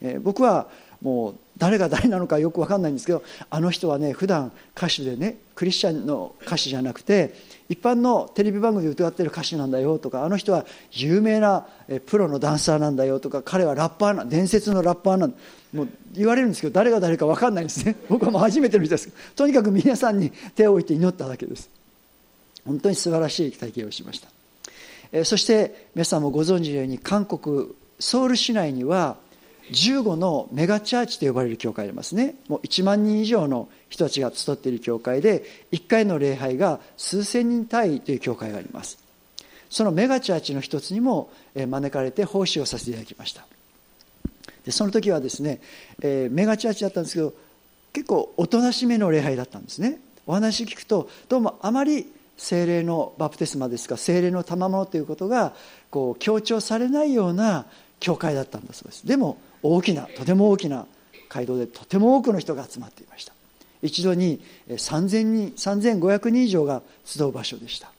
[0.00, 0.68] えー、僕は
[1.00, 7.34] もう誰が誰なのかよく分かんないんですけどあの人はね普段歌手でねクリスチャンの歌手じゃなくて
[7.68, 11.66] 一般のテレビ番組で歌ってる歌手なんだよとかあの人は有名な
[12.06, 15.34] プロのダンサーなんだよとか彼はラッパーな伝説のラッパーなん
[15.72, 17.96] もう言われるんですけど誰が誰か分かんないんですね。
[18.08, 19.08] 僕はもう初めての人です。
[19.34, 21.70] とにかく皆さんに手を置いて祈っただけです。
[22.66, 25.24] 本当に素晴らしい体験をしました。
[25.24, 29.16] そして皆さんもご存知のように韓国ソウル市内には
[29.70, 32.34] 15のメガチャーチと呼ばれる教会ありますね。
[32.48, 38.98] もう1万人以上の人たちが集っている教会で1回の礼拝が数千人単位という教会があります。
[39.70, 43.46] そのメガチャーチの一つにも招かれて奉仕をさせていただきました。
[44.64, 45.60] でその時はですね、
[46.02, 47.32] えー、メガチャーチだったんですけど
[47.92, 49.98] 結構おとなしめの礼拝だったんですね。
[50.26, 55.54] お話聞くとどうもあまり精霊のバプテスマですか精霊の賜物ということが
[55.90, 57.66] こう強調されないような
[58.00, 59.06] 教会だったんだそうです。
[59.06, 60.86] でも大きなとても大きな
[61.28, 63.32] 街道でとても多くの人が集まっていました。
[63.82, 67.90] 一度に3000人3500人以上が集う場所でした。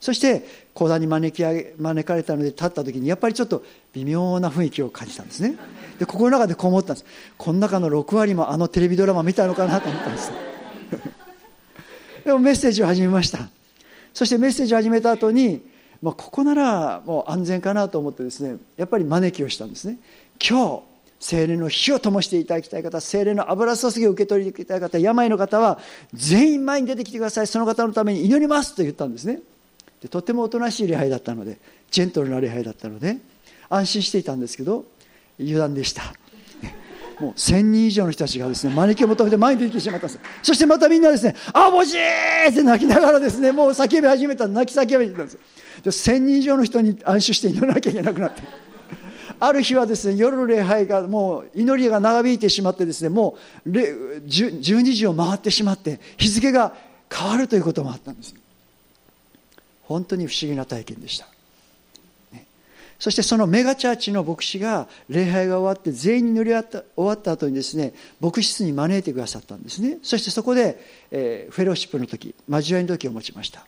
[0.00, 5.56] そして講談に招き上げ招かれたので立った時にやっぱりちょっと微妙な雰囲気を感じたんですね。
[5.98, 7.06] で心の中でこう思ったんです。
[7.36, 10.32] この中の6割もあのテレビドラマ見たのかなと思ったんです。
[12.24, 13.48] でもメッセージを始めました。
[14.12, 15.62] そしてメッセージを始めた後に
[16.00, 19.98] まあ、ここならもう安全かなと思ってですねやっぱり招きをしたんですね。
[20.38, 20.88] 今日
[21.20, 25.78] 精霊の火を灯していただきたい方精霊の油注ぎを受け取りたい方病の方は
[26.14, 27.46] 全員前に出てきてください。
[27.46, 29.40] その方のために祈りますと言ったんですね。
[30.00, 31.58] でとてもおとなしい礼拝だったので
[31.90, 33.16] ジェントルな礼拝だったので
[33.68, 34.84] 安心していたんですけど
[35.40, 36.02] 油断でした。
[37.18, 40.20] もう1000人以上の人たちがですね招きを求めて前に出てきてしまったんです。
[40.44, 44.46] そしてまたみんなですね「あぼしー!」って泣きながらですねもう叫び始めた。
[44.46, 45.38] 泣き叫び始めたんです。
[45.82, 48.67] で1000人以上の人に安心して祈らなきゃいけなくなって。
[49.40, 56.74] ある日はですね夜の礼拝がもう祈りが長引いてしまってですねもう12時を回ってしまって日付が
[57.12, 58.34] 変わるということもあったんです。
[59.84, 61.26] 本当に不思議な体験でした、
[62.98, 69.98] そしてそのメガチャーチの牧師が礼拝が終わって全員に乗り終わった後にですね牧師室に招いてくださったんですね。
[70.02, 70.78] そしてそこで、
[71.10, 73.66] えー、フェローシップの時交わりの時を持ちました。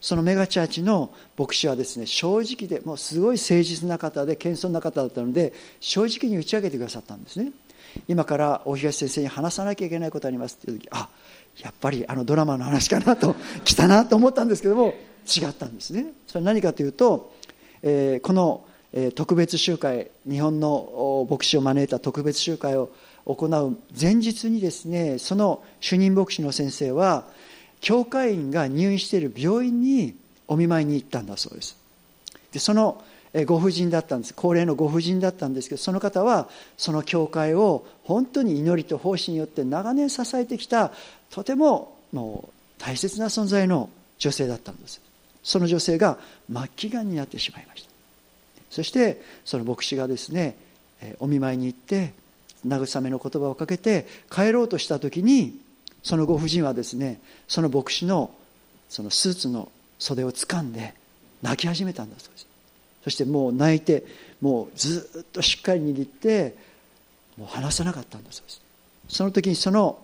[0.00, 7.52] そのメガチャーチの牧師はですね正直でもうすごい誠実な方で謙遜な方だったので正直に打ち上げてくださったんですね。
[8.08, 11.08] 今から大東先生に話さなきゃいけないことありますっていう時あ
[11.62, 13.34] やっぱりあのドラマの話かなと
[13.64, 14.94] 来たなと思ったんですけども
[15.26, 16.12] 違ったんですね。
[16.26, 17.32] それは何かというと、
[17.82, 18.64] えー、この、
[19.14, 22.90] 特別集会日本の牧師を招いた特別集会を
[23.26, 27.24] 行う前日にですねその主任牧師の先生は
[27.86, 30.16] 教会員が入院している病院に
[30.48, 31.76] お見舞いに行ったんだそうです。
[32.50, 33.00] でその
[33.44, 34.34] ご婦人だったんです。
[34.34, 40.90] 高齢のご婦人だったんですけどその方はその教会を本当に祈りと奉仕によって長年支えてきた
[41.30, 45.00] とてももう大切な存在の女性だったんです。
[45.44, 46.18] その女性が
[46.52, 47.90] 末期がんになってしまいました。
[48.68, 50.56] そしてその牧師がですね
[51.20, 52.14] お見舞いに行って
[52.66, 55.64] 慰めの言葉をかけて帰ろうとした時に
[56.06, 58.30] そのご婦人はですねその牧師の
[58.88, 60.94] そのスーツの袖を掴んで
[61.42, 62.46] 泣き始めたんだそうです。
[63.02, 64.04] そしてもう泣いて
[64.40, 66.54] もうずっとしっかり握って
[67.36, 68.62] もう離さなかったんだそうです。
[69.08, 69.98] その時にその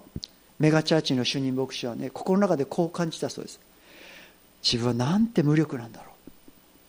[0.58, 3.60] メガチャーチの主任牧師はね心の中でこう感じたそうです。
[4.60, 6.30] 自分はなんて無力なんだろう。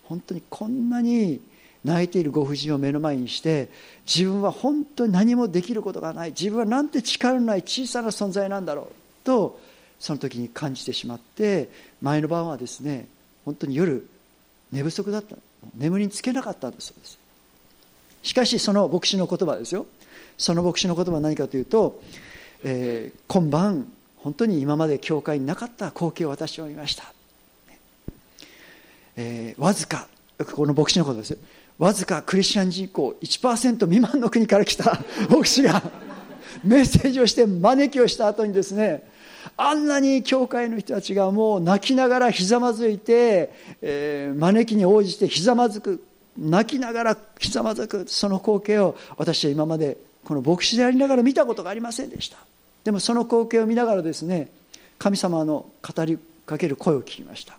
[0.06, 1.40] 本当にこんなに
[1.86, 3.70] 泣いているご婦人を目の前にして
[4.08, 6.30] 自分は本当に何もできることがない。
[6.30, 9.03] 自分はなんて力のない小さな存在なんだろう。
[9.24, 9.60] と
[10.00, 11.70] その時に感じてしまって
[12.02, 13.08] 前の晩はですね
[13.46, 14.08] 本当に夜
[14.72, 15.36] 寝不足だった。
[15.78, 17.18] 眠りにつけなかったんだそうです。
[18.22, 19.86] しかしその牧師の言葉ですよ。
[20.38, 22.02] その牧師の言葉は何かというと、
[22.64, 27.14] えー、今晩本当に今まで教会になかった光景を私は見ました、
[29.18, 30.08] えー、わずか
[30.56, 31.38] この牧師のことです
[31.78, 35.84] わずかクリスチャン人口1%未満の国から来た牧師が
[36.64, 39.04] メッセージをして招きをした後にですね
[39.58, 43.52] あんなに教会の人たちがもう泣きながらひざまずいて、
[43.82, 46.04] えー、招きに応じてひざまずく
[46.38, 52.38] 泣きながらひざまずくその光景を私は今までこの牧師でありながら見たことがありませんでした。
[52.84, 54.50] でもその光景を見ながらですね
[54.98, 57.58] 神様の語りかける声を聞きました。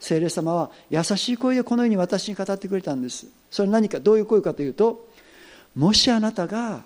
[0.00, 3.26] 聖霊様は優しい声でこのように私に語ってくれたんです。
[3.50, 5.06] それ何かどういう声かというと
[5.76, 6.82] もしあなたが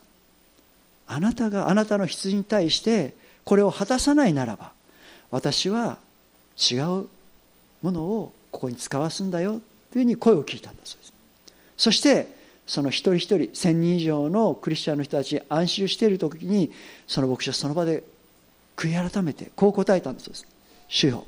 [1.06, 4.72] あなたがあなたの羊に対してこれを果たさないならば
[5.30, 5.98] 私は
[6.58, 7.08] 違う
[7.82, 9.60] ものをここに使わすんだよ
[9.92, 11.12] というふうに声を聞いたんだそうです。
[11.76, 12.32] そして
[12.66, 16.70] その一人一人1000人以上のクリスチャンの人たちに安心している時に
[17.06, 18.04] その牧師はその場で
[18.76, 20.46] 悔い改めてこう答えたんだそうです。
[20.88, 21.26] 主よ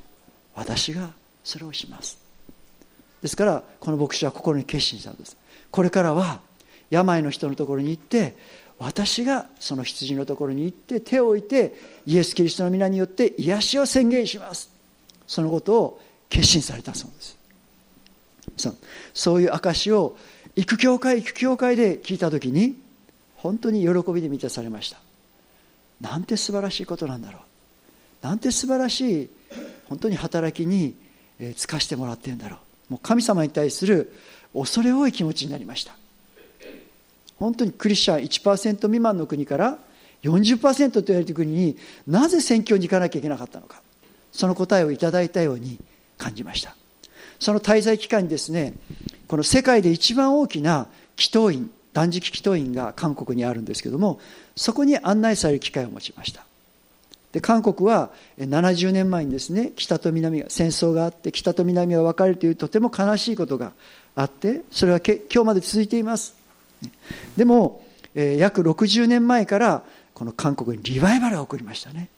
[0.54, 1.10] 私が
[1.44, 2.18] それをします。
[3.22, 5.36] ですからこの牧師は心に決心したんです。
[5.70, 6.40] これからは
[6.90, 8.36] 病の人のところに行って
[8.78, 14.70] 私がその羊のところに行って手を置いてイエス・キリストの皆によって癒しを宣言します。
[15.26, 17.38] そのことを決心されたそうです。
[18.56, 18.76] そう。
[19.14, 20.16] そういう証を
[20.56, 22.76] 行く教会行く教会で聞いた時に
[23.36, 24.98] 本当に喜びで満たされました。
[26.00, 27.38] なんて素晴らしいことなんだろ
[28.22, 28.26] う。
[28.26, 29.30] なんて素晴らしい
[29.88, 30.94] 本当に働きに
[31.56, 32.58] つかしてもらってるんだろ
[32.90, 32.92] う。
[32.92, 34.12] もう神様に対する
[34.54, 35.96] 恐れ多い気持ちになりました。
[37.38, 39.78] 本当にクリスチャン1%未満の国から
[40.22, 43.80] 40%と言われている国になぜ選挙に行かなきゃいけなかったのか。
[44.32, 45.78] その答えをいただいたように
[46.18, 46.76] 感じました。
[47.38, 48.74] その滞在期間にですね
[49.28, 54.20] この世界で一番大きな祈祷院断食祈祷院が韓国にあるんですけども
[54.54, 56.44] そこに案内される機会を持ちました。
[57.32, 63.72] で韓国は70年前にですね北と南が戦争があって北と南が分かれるというとても悲しいことが
[64.14, 66.35] あってそれは今日まで続いています。
[67.36, 67.84] でも
[68.14, 69.82] 約60年前から
[70.14, 72.08] この韓国にリバイバルが起こりましたね。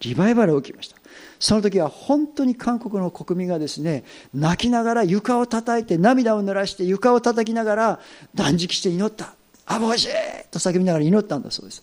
[0.00, 0.96] リバイバルが起きました。
[1.38, 8.00] その時は本当に韓国の国民がですね泣きながら床を叩いて涙を濡らして床を叩きながら
[8.34, 9.34] 断食して祈った
[9.66, 10.12] 「アボシー!」
[10.50, 11.82] と叫びながら祈ったんだそうです。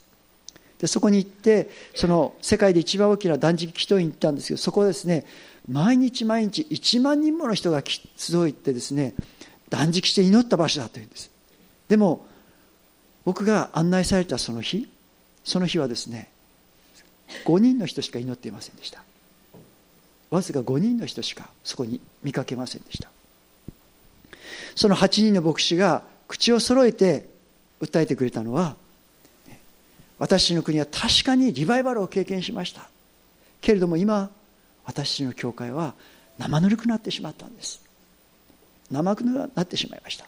[0.79, 5.25] でそこに行ってその世界で一番大きな断食祈祷院に行ったんですけどそこはですね
[5.67, 9.13] 毎日毎日1万人もの人が集いってですね
[9.69, 11.28] 断食して祈った場所だというんです。
[11.89, 12.25] でも
[13.25, 14.87] 僕が案内されたその日
[15.43, 16.29] その日はですね
[17.45, 19.03] 5人の人しか祈っていませんでした。
[20.29, 23.09] わずか5人の人しかそこに見かけませんでした。
[24.75, 27.27] その8人の牧師が口を揃えて
[27.81, 28.75] 訴えてくれたのは
[30.17, 32.89] 私の国は確かにリバイバルを経験しました。
[33.61, 34.29] けれども今
[34.85, 35.93] 私の教会は
[36.37, 37.81] 生ぬるくなってしまったんです。
[38.91, 40.25] 生ぬるくなってしまいました。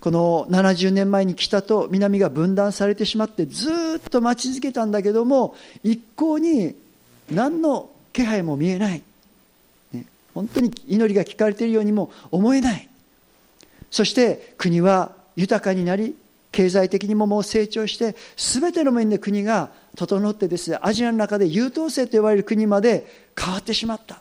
[0.00, 6.76] この70年前に北と南が分断されてしまってずっと待ち続けたんだけども一向に
[7.30, 9.02] 何の気配も見えない、
[9.92, 12.88] ね、本当に祈りが聞かれているようにも思えない。
[13.90, 16.14] そして国は豊かになり
[16.52, 23.06] 経済的にももう成長して全ての面で国が整ってですねアジアの中で優等生と呼ばれる国まで
[23.38, 24.20] 変わってしまった。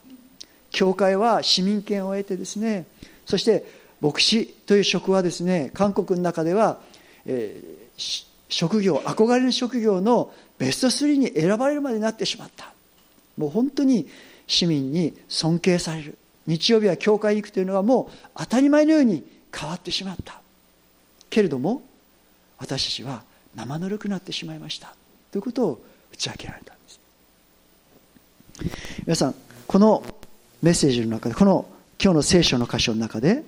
[0.72, 2.86] 教会は市民権を得てですね
[3.26, 3.66] そして
[4.02, 6.80] 牧師という職はですね韓国の中では、
[7.26, 12.74] えー、職業憧れの職業のベスト3に選ばれるまでになってしまった。
[13.38, 14.08] もう本当に
[14.48, 16.17] 市民に尊敬される。
[16.48, 20.42] 日曜日は教会に行くというのはもう当たり前のように変わってしまった。
[21.30, 21.82] けれども
[22.58, 23.24] 私たちは
[23.56, 24.96] 生ぬるくなってしまいました。
[25.32, 25.82] ということを
[26.13, 27.00] 打ち明けられたんです。
[29.06, 29.36] 皆さん
[29.67, 30.04] この
[30.62, 31.67] メッセージの中でこの
[32.02, 33.44] 今日の聖書の箇所の中で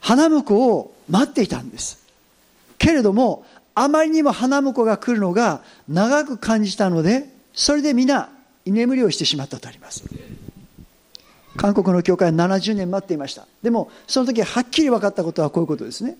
[0.00, 1.98] 花婿を待っていたんです。
[2.78, 3.44] けれども
[3.74, 8.30] あまりにも花婿が来るのが長く感じたのでそれで皆
[8.64, 10.04] 居眠りをしてしまったとあります。
[11.56, 13.46] 韓国の教会は70年待っていました。
[13.62, 16.16] でもその時はっきり分かったことはこういうことですね。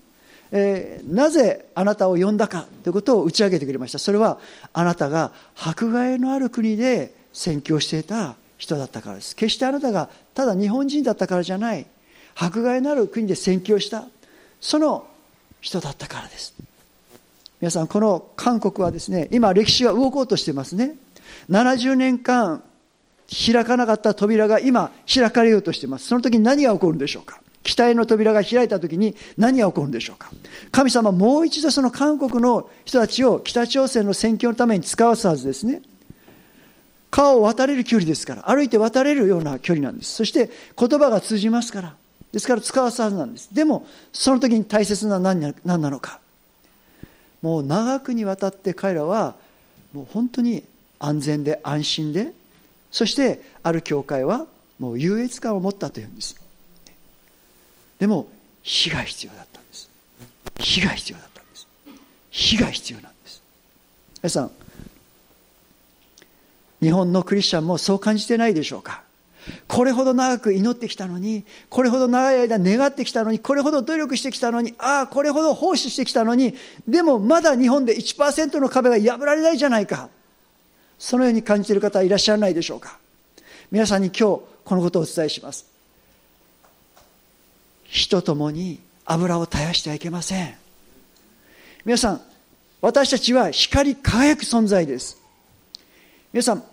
[0.51, 3.99] えー、なぜあなたを呼んだかということを打ち上げてくれました。
[3.99, 4.39] それは
[4.73, 9.35] あなたが迫害のある国で宣教していた人だったからです。
[9.35, 11.85] 決してあなたがただ日本人だったからじゃない。
[12.35, 14.05] 迫害のある国で宣教した
[14.61, 15.05] その
[15.61, 16.53] 人だったからです。
[17.61, 20.95] 皆さんこの韓国はですね今歴史が動こうとしてますね。
[21.49, 22.63] 70年間
[23.29, 26.07] 開かなかった扉が今開かれようとしてます。
[26.07, 27.41] その時に何が起こるんでしょうか。
[27.63, 30.31] 期待の扉が開いた時に何が起こるんでしょうか。
[30.71, 35.81] 神様もう一度その韓国の人たちを北朝鮮の宣教のために使わすはずですね。
[37.11, 40.13] 川を渡れる距離ですから歩いて渡れるような距離なんです。
[40.13, 41.95] そして言葉が通じますから
[42.31, 43.53] ですから使わすはずなんです。
[43.53, 46.19] でもその時に大切な何何なのか。
[47.41, 49.35] もう長くにわたって彼らは
[49.93, 50.63] もう本当に
[50.99, 52.33] 安全で安心で
[52.91, 54.45] そしてある教会は
[54.77, 56.35] もう優越感を持ったというんです。
[57.97, 58.27] でも
[58.61, 59.89] 火が必要だったんです。
[60.59, 61.67] 火が必要だったんです。
[62.29, 63.41] 火が必要なんです。
[64.21, 64.51] 皆さん
[66.81, 69.03] 日本のクリスチャンもそう感じてないでしょうか。
[69.67, 76.55] これほど長く祈ってきたのに、これほど長い間願ってきたのに、これほど努力してきたのに、ああ、これほど奉仕してきたのに、
[76.87, 80.09] でもまだ日本で1%の壁が破られないじゃないか。
[80.97, 82.99] そのように感じている方いらっしゃらないでしょうか。
[83.71, 85.65] 皆さんに今日このことをお伝えします。
[87.85, 90.55] 火と共に油を絶やしてはいけません。
[91.85, 92.21] 皆さん、
[92.81, 95.17] 私たちは光り輝く存在です。
[96.31, 96.63] 皆さん、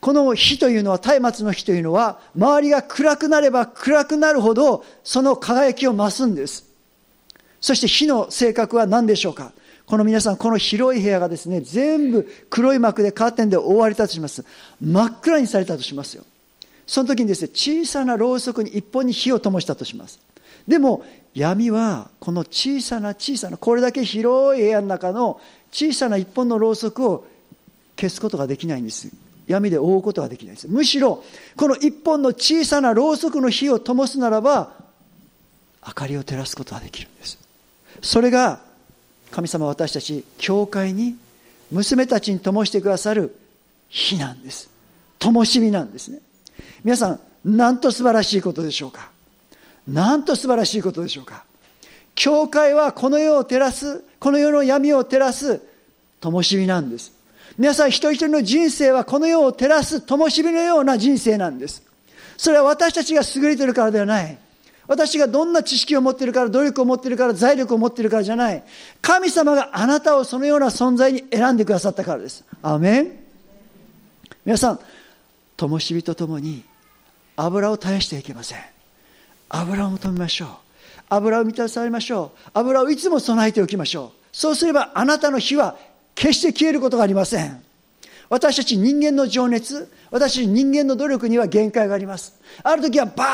[0.00, 6.64] この火というのは、松明の火というのは、周りが暗くなれば暗くなるほど、その輝きを増すんです。
[7.60, 9.52] そして火の性格は何でしょうか？
[9.86, 14.44] この皆さん、この広い部屋がですね、全部黒い幕でカーテンで覆われたとします。
[14.80, 16.24] 真っ暗にされたとしますよ。
[16.86, 20.20] その時にですね、小さなろうそくに一本に火を灯したとします。
[20.68, 25.40] でも、闇は、この小さな小さな、これだけ広い部屋の中の
[25.70, 27.26] 小さな一本のろうそくを
[27.96, 29.08] 消すことができないんです。
[29.46, 30.68] 闇で覆うことができないです。
[30.68, 31.22] むしろ、
[31.56, 34.72] この一本の小さなろうそくの火を灯すならば、
[35.86, 37.38] 明かりを照らすことができるんです。
[38.02, 38.60] それが、
[39.30, 41.16] 神様私たち、教会に、
[41.70, 43.36] 娘たちに灯してくださる
[43.88, 44.68] 火なんです。
[45.18, 46.20] 灯火なんですね。
[46.84, 49.10] 皆さん、なんと素晴らしいことでしょうか？
[49.86, 51.44] なんと素晴らしいことでしょうか？
[52.16, 55.60] 教会はこの世を照らす、この世の闇を照らす、
[56.20, 57.12] 灯火なんです。
[57.58, 61.82] 皆さん一人一人の人生はこの世を照らす灯火のような人生なんです。
[62.36, 64.38] それは私たちが優れてるからではない。
[64.88, 68.62] 私がどんな知識を持っているから、努力を持っているから、財力を持っているからじゃない。
[69.02, 72.44] 神様があなたをそのような存在に選んでくださったからです。
[72.62, 73.12] アメン
[74.44, 74.80] 皆さん、
[75.56, 76.62] 灯火とともに
[77.36, 78.58] 油を絶やしてはいけません。
[79.48, 80.48] 油を求めましょう。
[81.08, 82.50] 油を満たされましょう。
[82.54, 84.18] 油をいつも備えておきましょう。
[84.32, 85.76] そうすればあなたの火は
[86.16, 87.62] 決して消えることがありません。
[88.28, 92.40] 私たち人間の情熱、私たち人間の努力には限界があります。
[92.64, 93.24] ある時はバ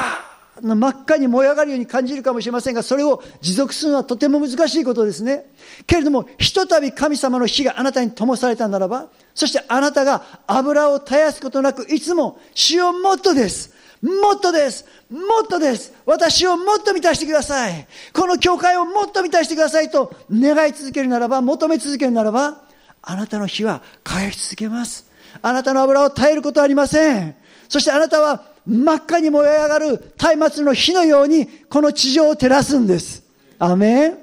[0.60, 5.46] ーン真っ赤に燃え上がるように感じるかもしれませんが、それを持続するのはとても難しいことですね。
[5.86, 13.72] けれども、ひとたび神様の火があなたに灯されたならば、そしてあなたが油を絶やすことなく、いつも死をもっとです。
[14.02, 22.62] もっとですもっとです私をもっと満たしてくださいこの教会をもっと満たしてくださいと願い続けるならば、求め続けるならば、
[23.03, 25.07] あなたの火は輝き続けます。
[25.40, 27.34] あなたの油を絶えることはありません。
[27.68, 33.24] そしてあなたは真っ赤に燃え上がる松明の火のようにこの地上を照らすんです。
[33.59, 34.18] アメン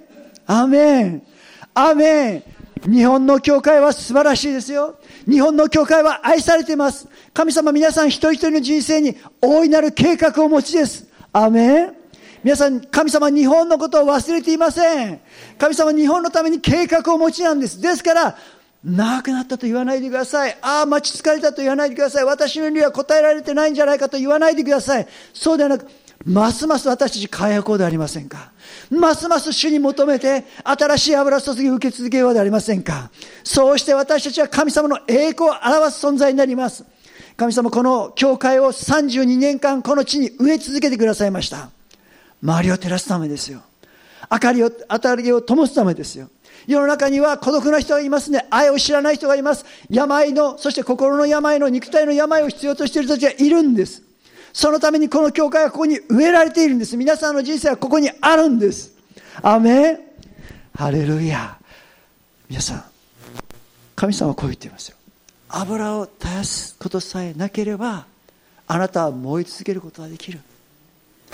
[0.46, 1.24] アメン
[1.74, 2.44] アメン
[2.90, 4.98] 日本の教会は素晴らしいですよ。
[5.30, 7.08] 日本の教会は愛されています。
[7.34, 11.06] 神様皆さん一人一人の人生に大いなる計画をお持ちです。
[11.34, 12.00] アメン
[12.42, 15.20] 皆さん、神様日本のことを忘れていません。
[15.58, 17.82] 神様日本のために計画をお持ちなんです。
[17.82, 18.38] ですから、
[18.84, 20.58] 長くなったと言わないでください。
[20.62, 22.26] ああ、待ち疲れたと言わないでください。
[22.26, 25.08] 私のには答えられてないんじゃないかと言わないでください。
[25.34, 25.88] そうではなく、
[26.26, 28.52] ますます私たち輝こうではありませんか？
[28.90, 33.10] ますます主に求めて新しい油注ぎを受け続けようではありませんか？
[33.44, 36.86] そうして私たちは神様の栄光を表す存在になります。
[37.36, 41.70] 神様この教会を32年間この地に植え続けてくださいました。
[42.42, 43.62] 周りを照らすためですよ。
[44.32, 46.30] 明かりを、当たりを灯すためですよ。
[46.68, 48.46] 世の中には孤独な人がいますね。
[48.50, 49.66] 愛を知らない人がいます。
[49.90, 54.04] 病の、そして心の病の、肉体の病を必要としている人たちがいるんです。
[54.54, 56.98] そのためにこの教会はここに植えられているんです。
[56.98, 58.94] 皆さんの人生はここにあるんです。
[59.42, 60.00] アメン
[60.76, 61.58] ハレルヤ。
[62.50, 62.84] 皆さん、
[63.96, 64.98] 神様はこう言っていますよ。
[65.50, 68.06] 油を絶やすことさえなければ、
[68.68, 70.40] あなたは燃え続けることができる。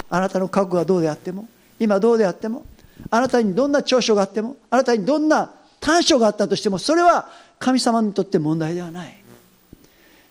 [0.09, 1.47] あなたの覚悟がどうであっても、
[1.80, 2.65] 今どうであっても、
[3.10, 7.30] あなたにどんな長所があっても、あなたにどんな短所があったとしても、それは
[7.60, 9.26] 神様にとって問題ではない。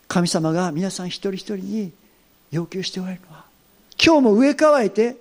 [0.08, 1.92] 神様が皆さん一人一人に
[2.50, 3.44] 要求しておられるのは
[4.02, 5.16] 今日も植え替えて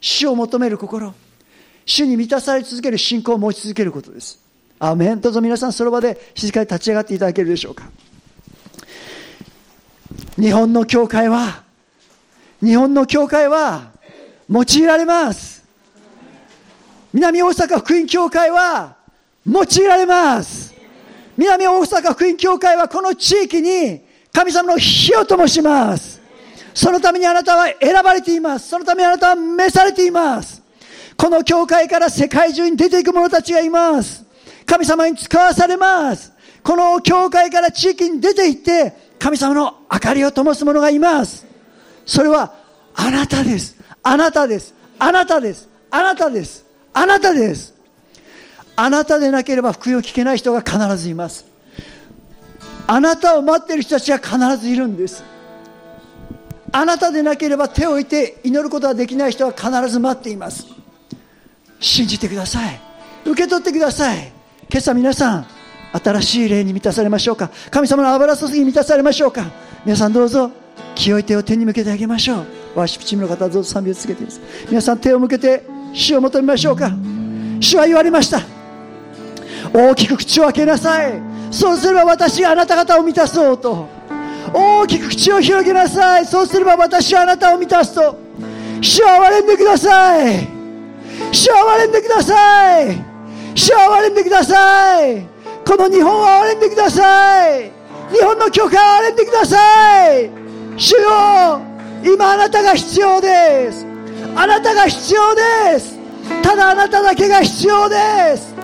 [0.00, 1.14] 死を求める心
[1.84, 4.40] 主に満たされ続ける信仰を持ち続けることです。
[4.78, 5.20] アーメン。
[5.20, 7.84] どうぞ皆さんその場で静かに立ち上がっていただけるでしょうか。
[10.36, 11.62] 日本の教会は
[12.60, 13.90] 日本の教会は
[14.48, 15.61] 用いられます。
[17.12, 18.96] 南大阪福音教会は
[19.46, 20.74] 用いられます。
[21.36, 24.00] 南大阪福音教会はこの地域に
[24.32, 26.20] 神様の火を灯します。
[26.74, 28.68] そのためにあなたは選ばれています。
[28.68, 30.62] そのためにあなたは召されています。
[31.16, 34.24] この教会から世界中に出ていく者たちがいます。
[34.64, 36.32] 神様に使わされます。
[36.62, 41.46] この教会から地域に出て行って神様の明かりを灯す者がいます。
[42.06, 42.54] それは
[42.94, 43.76] あなたです。
[44.02, 44.74] あなたです。
[44.98, 45.68] あなたです。
[45.90, 46.61] あなたです。
[46.94, 47.74] あなたです。
[48.76, 51.46] あなたでなければ福音を聞けない人が必ずいます。
[52.86, 55.24] あなたを待っている人たちが必ずいるんです。
[56.72, 60.66] あなたでなければ手を置いて祈ることができない人は必ず待っています。
[61.80, 62.80] 信じてください。
[63.24, 64.32] 受け取ってください。
[64.70, 65.46] 今朝皆さん
[65.92, 67.50] 新しい霊に満たされましょうか。
[67.70, 69.44] 神様の油注ぎに満たされましょうか。
[69.84, 70.50] 皆さんどうぞ
[70.94, 72.46] 清い手を手に向けてあげましょう。
[72.74, 74.40] ワーシップチームの方はどうぞ賛美を続けています。
[74.68, 75.62] 皆さん手を向けて
[75.92, 76.90] 主を求めましょうか。
[77.60, 78.40] 主は言われました。
[79.72, 81.20] 大きく口を開けなさい。
[81.50, 83.88] そうすれば私があなた方を満たそうと。
[84.52, 86.26] 大きく口を広げなさい。
[86.26, 88.18] そうすれば私はあなたを満たすと。
[88.80, 90.48] 主を憐れんでください。
[91.30, 93.04] 主を憐れんでください。
[93.54, 95.26] 主を憐れんでください。
[95.66, 97.70] この日本を憐れんでください。
[98.12, 99.56] 日本の教会を憐れんでくださ
[100.18, 100.30] い。
[100.76, 101.60] 主よ
[102.04, 103.91] 今あなたが必要です。
[104.34, 105.98] あなたが必要です。
[106.42, 107.96] ただあなただけが必要で
[108.36, 108.54] す。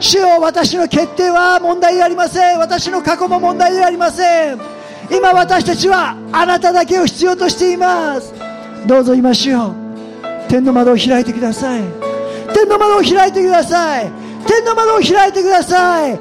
[0.00, 2.58] 主よ私の決定は問題でありません。
[2.58, 4.58] 私の過去も問題ではありません。
[5.10, 8.32] 今私たちはあなただけを必要としています。
[8.86, 9.74] どうぞ今主よ
[10.48, 11.82] 天の窓を開いてください。
[12.54, 14.10] 天の窓を開いてください。
[14.46, 16.14] 天の窓を開いてください。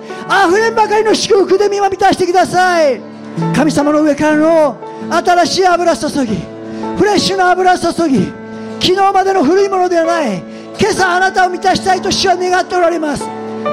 [0.49, 2.99] 溢れんばかりの祝福で今満たしてください。
[3.55, 4.78] 神様の上からの
[5.10, 6.36] 新しい油注ぎ
[6.97, 8.34] フレッシュな油注ぎ
[8.80, 10.43] 昨日までの古いものではない。
[10.80, 13.23] 今朝あなたを満たしたいと主は願っておられます。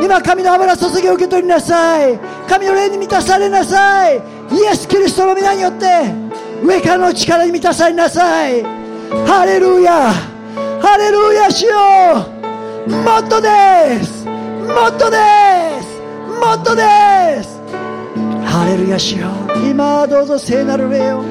[0.02, 2.18] 今神の油注ぎを受け取りなさい。
[2.48, 4.16] 神の霊に満たされなさい。
[4.16, 5.86] イエス・キリストの皆によって
[6.62, 8.62] 上からの力に満たされなさい。
[9.26, 10.12] ハレルヤ。
[10.80, 11.72] ハレルヤしよ。
[12.86, 14.26] うもっとです。
[14.26, 15.16] もっとで
[15.82, 16.00] す。
[16.40, 17.60] もっとです。
[18.46, 19.28] ハレルヤしよ。
[19.54, 21.22] う今どうぞ聖なる霊を。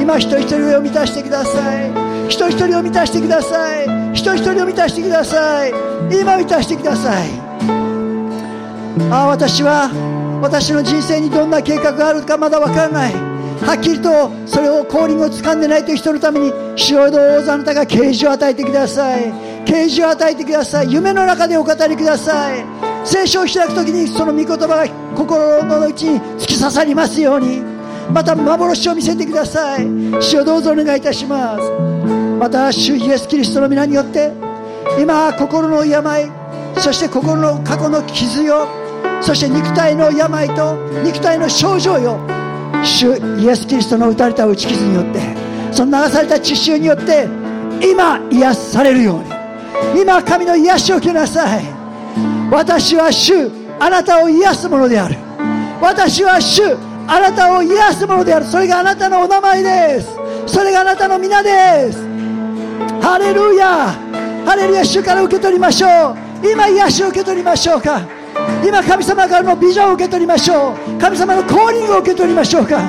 [0.00, 2.11] 今一人一人上を満たしてください。
[2.32, 3.86] 人一人を満たしてください。
[4.14, 5.70] 人一人を満たしてください。
[6.10, 7.28] 今満たしてください。
[9.10, 9.90] ああ私は
[10.40, 13.12] 私の人生にどんな計画があるかまだわからない。
[13.12, 19.32] はっきりとそれをコーリングを掴んでないという人のために主よどうぞあなたが啓示を与えてください。
[19.66, 20.90] 啓示を与えてください。
[20.90, 22.64] 夢の中でお語りください。
[23.04, 27.60] 聖書を開く時にその御言葉が心の内に突き刺さりますように。
[28.10, 29.86] また幻を見せてください。
[30.20, 32.21] 主をどうぞお願いいたします。
[32.42, 34.32] また主イエス・キリストの皆によって
[35.00, 36.28] 今心の病
[36.76, 38.66] そして心の過去の傷よ
[39.20, 40.74] そして肉体の病と
[41.04, 42.18] 肉体の症状よ
[42.82, 45.20] 主イエス・キリストの打たれた打ち傷によって
[45.70, 47.28] その流された血潮によって
[47.80, 51.64] 今癒されるように今神の癒しを受けなさい。
[52.50, 55.14] 私は主あなたを癒すものである。
[55.80, 56.60] 私は主
[57.06, 58.46] あなたを癒すものである。
[58.46, 60.08] それがあなたのお名前です。
[60.46, 62.11] それがあなたの皆です。
[63.02, 63.92] ハレルヤ
[64.46, 66.48] ハレルヤ主から受け取りましょう。
[66.48, 68.00] 今癒しを受け取りましょうか。
[68.64, 71.00] 今神様からのビジョンを受け取りましょう。
[71.00, 72.80] 神様のコーリングを受け取りましょうか。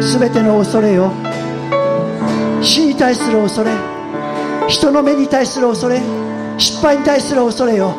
[0.00, 1.12] 全ての恐れよ
[2.62, 3.70] 死に対する恐れ
[4.66, 6.00] 人の目に対する恐れ
[6.56, 7.94] 失敗に対する恐れよ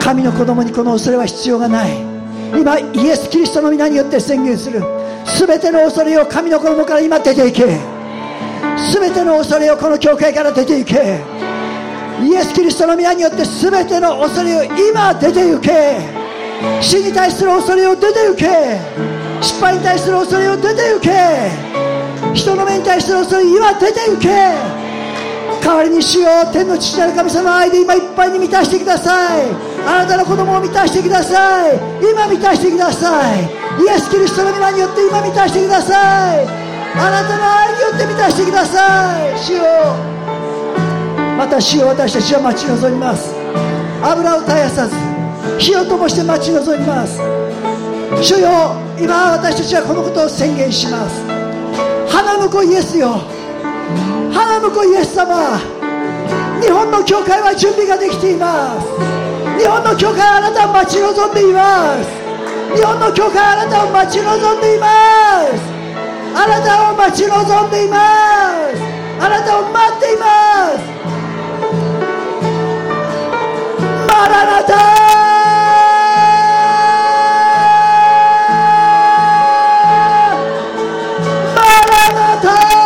[0.00, 2.11] 神の子供にこの恐れは必要がない。
[2.58, 4.82] 今イエス・キリストの皆によって宣言する。
[5.38, 7.64] 全ての恐れを神の子供から今出ていけ。
[8.92, 11.20] 全ての恐れをこの教会から出ていけ。
[12.22, 15.98] イエス・キリストの皆によって全ての恐れを今出て行け。
[16.80, 18.46] 死に対する恐れを出て行け。
[19.40, 21.10] 失敗に対する恐れを出て行け。
[22.34, 24.28] 人の目に対する恐れ今出て行け。
[25.64, 29.71] 代わりに主よう天の父なる神様の愛で今いっぱいに満たしてください。
[29.86, 31.76] あなたの子供を満たしてください。
[32.00, 33.40] 今満たしてください。
[33.82, 36.46] イエス・キリストの皆によって今満たしてください。
[36.94, 39.38] あなたの愛によって満たしてください。
[39.38, 39.62] 主よ。
[41.36, 43.34] また主よ私たちは待ち望みます。
[44.02, 44.96] 油を絶やさず
[45.58, 47.18] 火を灯して待ち望みます。
[48.22, 51.24] 主よ今私たちはこのことを宣言します。
[52.08, 53.20] 花婿イエスよ。
[54.32, 55.58] 花婿イエス様。
[56.60, 59.21] 日本の教会は準備ができています。
[59.58, 62.08] 日本の教会あなたを待ち望んでいます。
[62.74, 65.60] 日本の教会あなたを待ち望んでいます。
[66.34, 68.80] あなたを待ち望んでいます。
[69.20, 70.24] あなたを待っていま
[70.78, 70.92] す。
[74.08, 74.74] マラナタ
[81.54, 82.81] マラナタ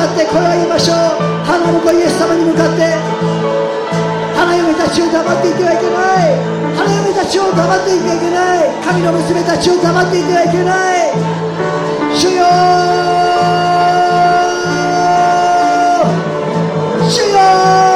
[0.00, 0.96] かって声を上げましょう。
[1.44, 2.96] 花婿イエス様に向かって。
[4.34, 6.40] 花嫁たちを黙っていてはいけない。
[6.74, 8.72] 花嫁たちを黙っていてはいけない。
[8.80, 11.12] 神の娘たちを黙っていてはいけない。
[12.16, 12.40] 主よ。
[17.10, 17.89] 主よ。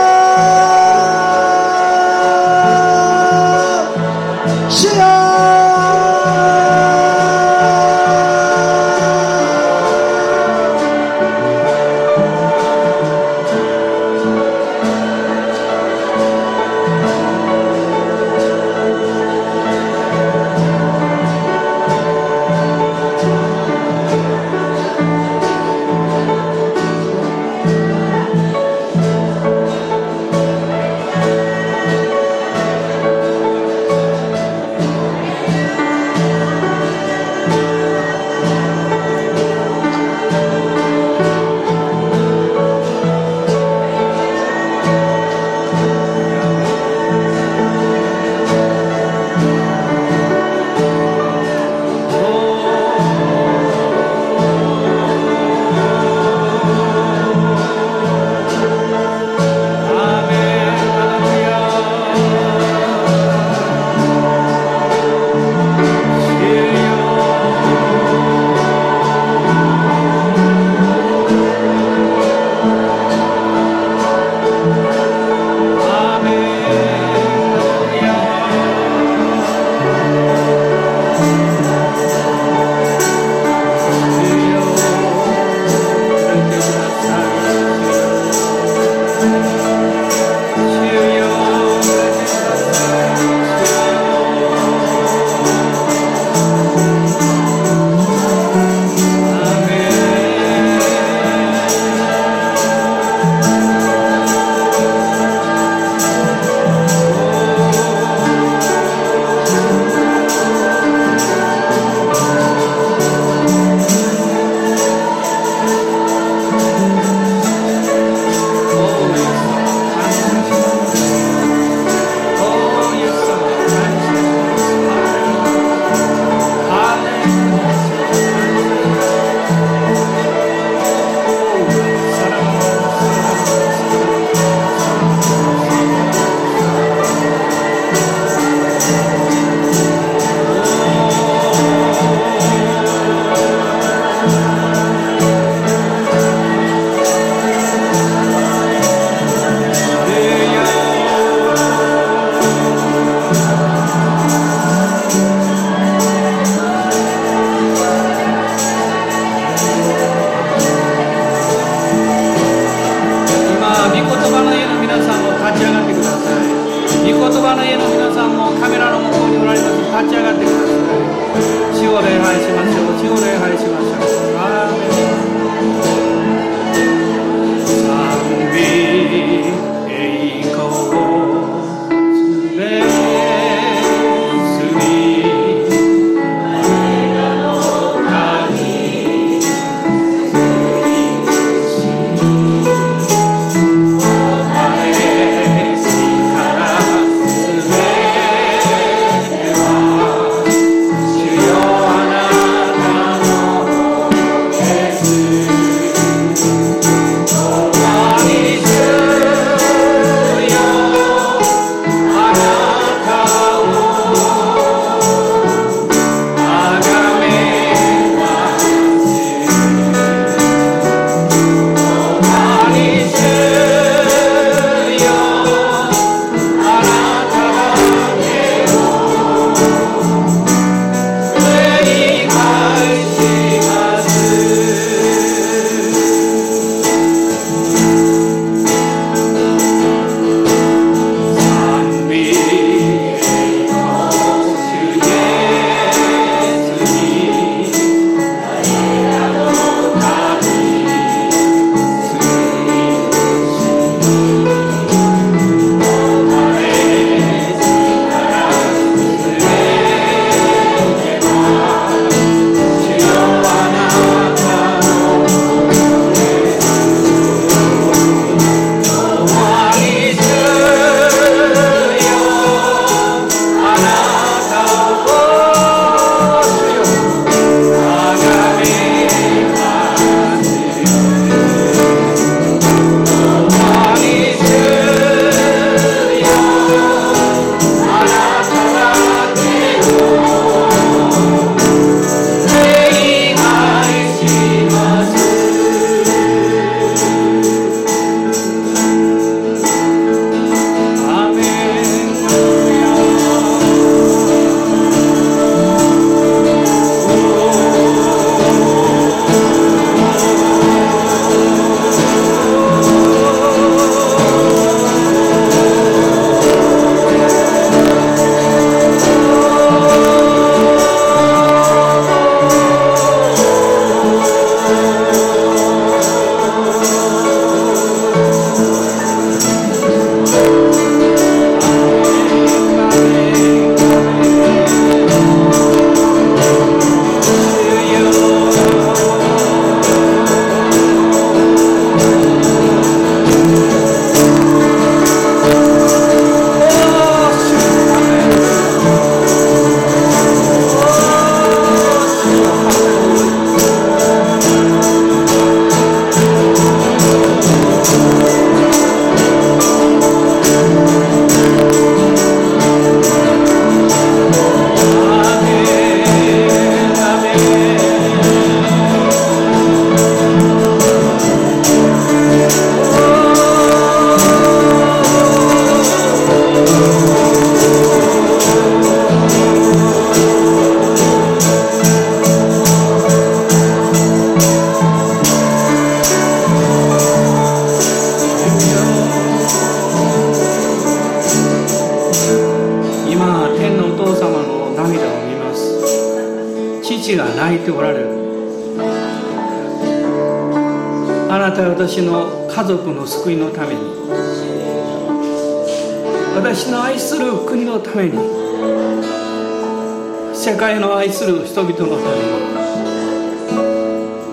[411.15, 411.95] する人々のために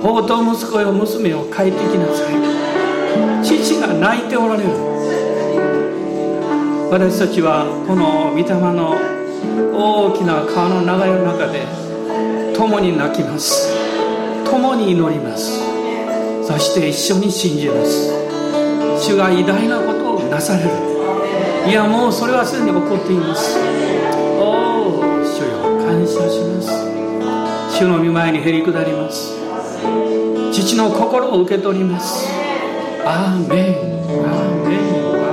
[0.01, 2.33] 宝刀息子よ娘を帰ってきなさい。
[3.43, 4.69] 父が泣いておられる。
[6.89, 8.97] 私たちはこの御霊の
[9.71, 11.67] 大きな川の流れの中で
[12.57, 13.69] 共に泣きます。
[14.43, 15.61] 共に祈ります。
[16.43, 18.11] そして一緒に信じます。
[18.99, 20.69] 主が偉大なことをなされる。
[21.69, 23.90] いやもうそれはすでに起こっています。
[27.81, 29.35] 主の御前にへり下ります。
[30.53, 32.29] 父の心を受け取ります。
[33.03, 33.75] アーメン。
[34.23, 34.75] アーメ
[35.27, 35.30] ン。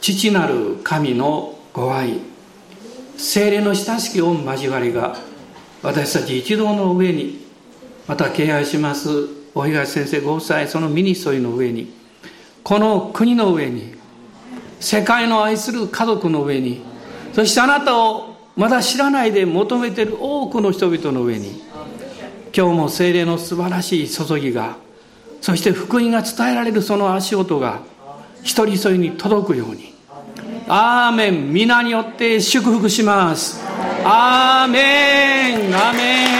[0.00, 2.20] 父なる神のご愛
[3.16, 5.16] 精霊の親しき御交わりが
[5.82, 7.44] 私たち一同の上に
[8.06, 11.92] また敬愛します大東先生ご夫妻そのミニストリーの上に
[12.62, 13.94] この国の上に
[14.78, 16.82] 世界の愛する家族の上に
[17.34, 21.62] そしてあなたをまだ知らないで求めている多くの人々の上に
[22.56, 24.76] 今日も精霊の素晴らしい注ぎが
[25.40, 27.82] そして福音が伝えられるその足音が
[28.42, 29.89] 一人一人に届くように
[30.72, 33.60] アーメン皆によって祝福します。
[34.04, 36.39] アーメンアーメン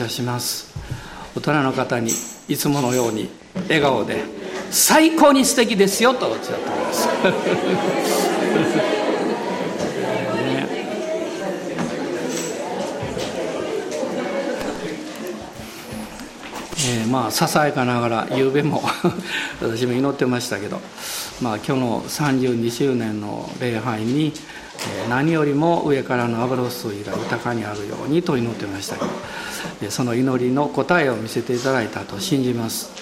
[0.00, 0.72] 謝します。
[1.36, 2.10] 大人の方に
[2.48, 3.28] いつものように
[3.68, 4.24] 笑顔で
[4.70, 7.08] 最高に素敵ですよとおっしゃってます。
[16.82, 18.82] え、まあささやかながら夕べも
[19.60, 20.80] 私も祈ってましたけど、
[21.42, 24.32] まあ、今日の32周年の礼拝に、
[25.02, 29.10] えー、何よりも上からの油水が豊かにあるようにと祈ってましたけど。
[29.88, 32.99] その祈りの答えを見せていただいたと信じます。